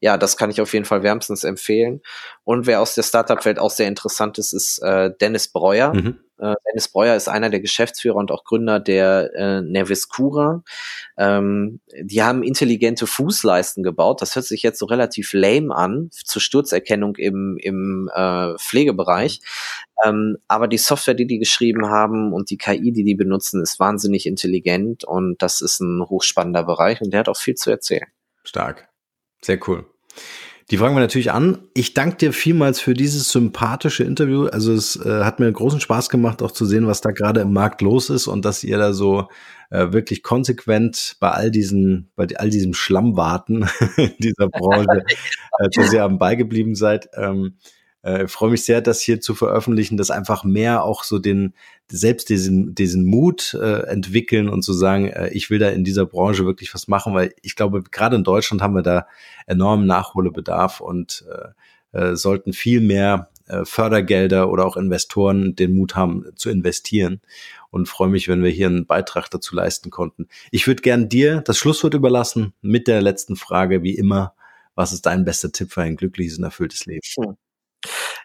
[0.00, 2.02] ja, das kann ich auf jeden Fall wärmstens empfehlen.
[2.42, 5.94] Und wer aus der Startup-Welt auch sehr interessant ist, ist äh, Dennis Breuer.
[5.94, 6.18] Mhm.
[6.42, 10.64] Äh, Dennis Breuer ist einer der Geschäftsführer und auch Gründer der äh, Nerviscura.
[11.16, 14.20] Ähm, die haben intelligente Fußleisten gebaut.
[14.20, 19.40] Das hört sich jetzt so relativ lame an zur Sturzerkennung im, im äh, Pflegebereich.
[20.04, 23.78] Ähm, aber die Software, die die geschrieben haben und die KI, die die benutzen, ist
[23.78, 28.08] wahnsinnig intelligent und das ist ein hochspannender Bereich und der hat auch viel zu erzählen.
[28.42, 28.88] Stark.
[29.42, 29.91] Sehr cool.
[30.70, 31.58] Die fragen wir natürlich an.
[31.74, 34.46] Ich danke dir vielmals für dieses sympathische Interview.
[34.46, 37.52] Also es äh, hat mir großen Spaß gemacht, auch zu sehen, was da gerade im
[37.52, 39.28] Markt los ist und dass ihr da so
[39.70, 45.04] äh, wirklich konsequent bei all diesen, bei all diesem Schlammwarten in dieser Branche,
[45.58, 47.08] äh, dass ihr am Ball geblieben seid.
[47.16, 47.56] Ähm,
[48.02, 51.54] äh, freue mich sehr, das hier zu veröffentlichen, dass einfach mehr auch so den
[51.90, 56.06] selbst diesen diesen Mut äh, entwickeln und zu sagen, äh, ich will da in dieser
[56.06, 59.06] Branche wirklich was machen, weil ich glaube, gerade in Deutschland haben wir da
[59.46, 65.94] enormen Nachholbedarf und äh, äh, sollten viel mehr äh, Fördergelder oder auch Investoren den Mut
[65.94, 67.20] haben zu investieren
[67.70, 70.28] und freue mich, wenn wir hier einen Beitrag dazu leisten konnten.
[70.50, 74.34] Ich würde gern dir das Schlusswort überlassen mit der letzten Frage, wie immer.
[74.74, 77.02] Was ist dein bester Tipp für ein glückliches und erfülltes Leben?
[77.16, 77.36] Hm.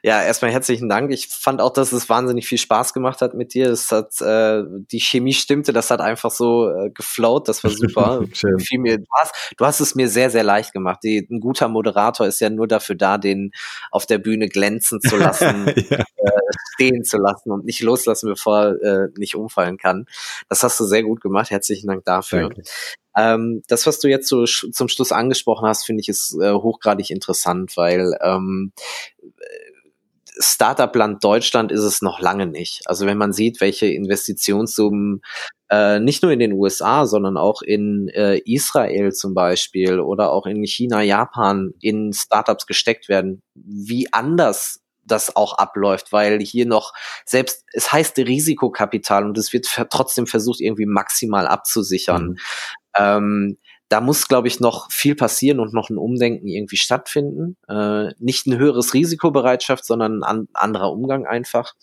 [0.03, 1.11] Ja, erstmal herzlichen Dank.
[1.11, 3.69] Ich fand auch, dass es wahnsinnig viel Spaß gemacht hat mit dir.
[3.69, 8.21] Es hat äh, die Chemie stimmte, das hat einfach so äh, geflowt, das war super.
[8.59, 10.99] Viel mir, du, hast, du hast es mir sehr, sehr leicht gemacht.
[11.03, 13.51] Die, ein guter Moderator ist ja nur dafür da, den
[13.91, 15.97] auf der Bühne glänzen zu lassen, ja.
[15.99, 16.41] äh,
[16.75, 20.05] stehen zu lassen und nicht loslassen, bevor er äh, nicht umfallen kann.
[20.49, 21.49] Das hast du sehr gut gemacht.
[21.49, 22.49] Herzlichen Dank dafür.
[22.49, 22.63] Danke.
[23.17, 27.09] Ähm, das, was du jetzt so zum Schluss angesprochen hast, finde ich ist äh, hochgradig
[27.09, 28.73] interessant, weil ähm,
[30.39, 32.81] Startup-Land Deutschland ist es noch lange nicht.
[32.85, 35.21] Also wenn man sieht, welche Investitionssummen
[35.69, 40.45] äh, nicht nur in den USA, sondern auch in äh, Israel zum Beispiel oder auch
[40.45, 46.93] in China, Japan in Startups gesteckt werden, wie anders das auch abläuft, weil hier noch
[47.25, 52.29] selbst, es heißt Risikokapital und es wird trotzdem versucht, irgendwie maximal abzusichern.
[52.29, 52.37] Mhm.
[52.97, 53.57] Ähm,
[53.89, 57.57] da muss, glaube ich, noch viel passieren und noch ein Umdenken irgendwie stattfinden.
[57.69, 61.73] Äh, nicht ein höheres Risikobereitschaft, sondern ein an, anderer Umgang einfach.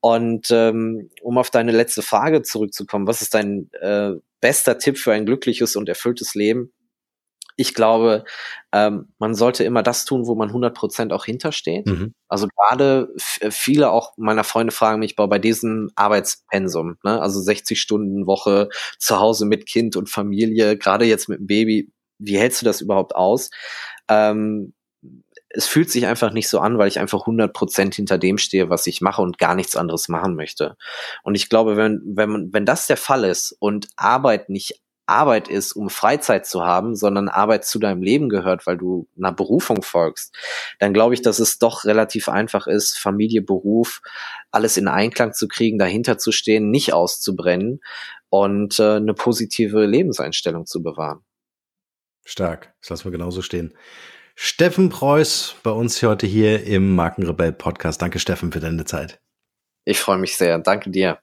[0.00, 5.12] Und ähm, um auf deine letzte Frage zurückzukommen, was ist dein äh, bester Tipp für
[5.12, 6.72] ein glückliches und erfülltes Leben?
[7.56, 8.24] Ich glaube,
[8.72, 11.86] ähm, man sollte immer das tun, wo man 100 Prozent auch hintersteht.
[11.86, 12.14] Mhm.
[12.28, 13.08] Also gerade
[13.40, 17.20] äh, viele auch meiner Freunde fragen mich bei diesem Arbeitspensum, ne?
[17.20, 21.90] also 60 Stunden Woche zu Hause mit Kind und Familie, gerade jetzt mit dem Baby,
[22.18, 23.50] wie hältst du das überhaupt aus?
[24.08, 24.74] Ähm,
[25.48, 28.68] es fühlt sich einfach nicht so an, weil ich einfach 100 Prozent hinter dem stehe,
[28.68, 30.76] was ich mache und gar nichts anderes machen möchte.
[31.22, 35.72] Und ich glaube, wenn, wenn, wenn das der Fall ist und Arbeit nicht Arbeit ist,
[35.72, 40.34] um Freizeit zu haben, sondern Arbeit zu deinem Leben gehört, weil du einer Berufung folgst,
[40.78, 44.02] dann glaube ich, dass es doch relativ einfach ist, Familie, Beruf,
[44.50, 47.80] alles in Einklang zu kriegen, dahinter zu stehen, nicht auszubrennen
[48.28, 51.24] und äh, eine positive Lebenseinstellung zu bewahren.
[52.24, 53.72] Stark, das lassen wir genauso stehen.
[54.34, 58.02] Steffen Preuß bei uns heute hier im Markenrebell Podcast.
[58.02, 59.20] Danke, Steffen, für deine Zeit.
[59.84, 60.58] Ich freue mich sehr.
[60.58, 61.18] Danke dir.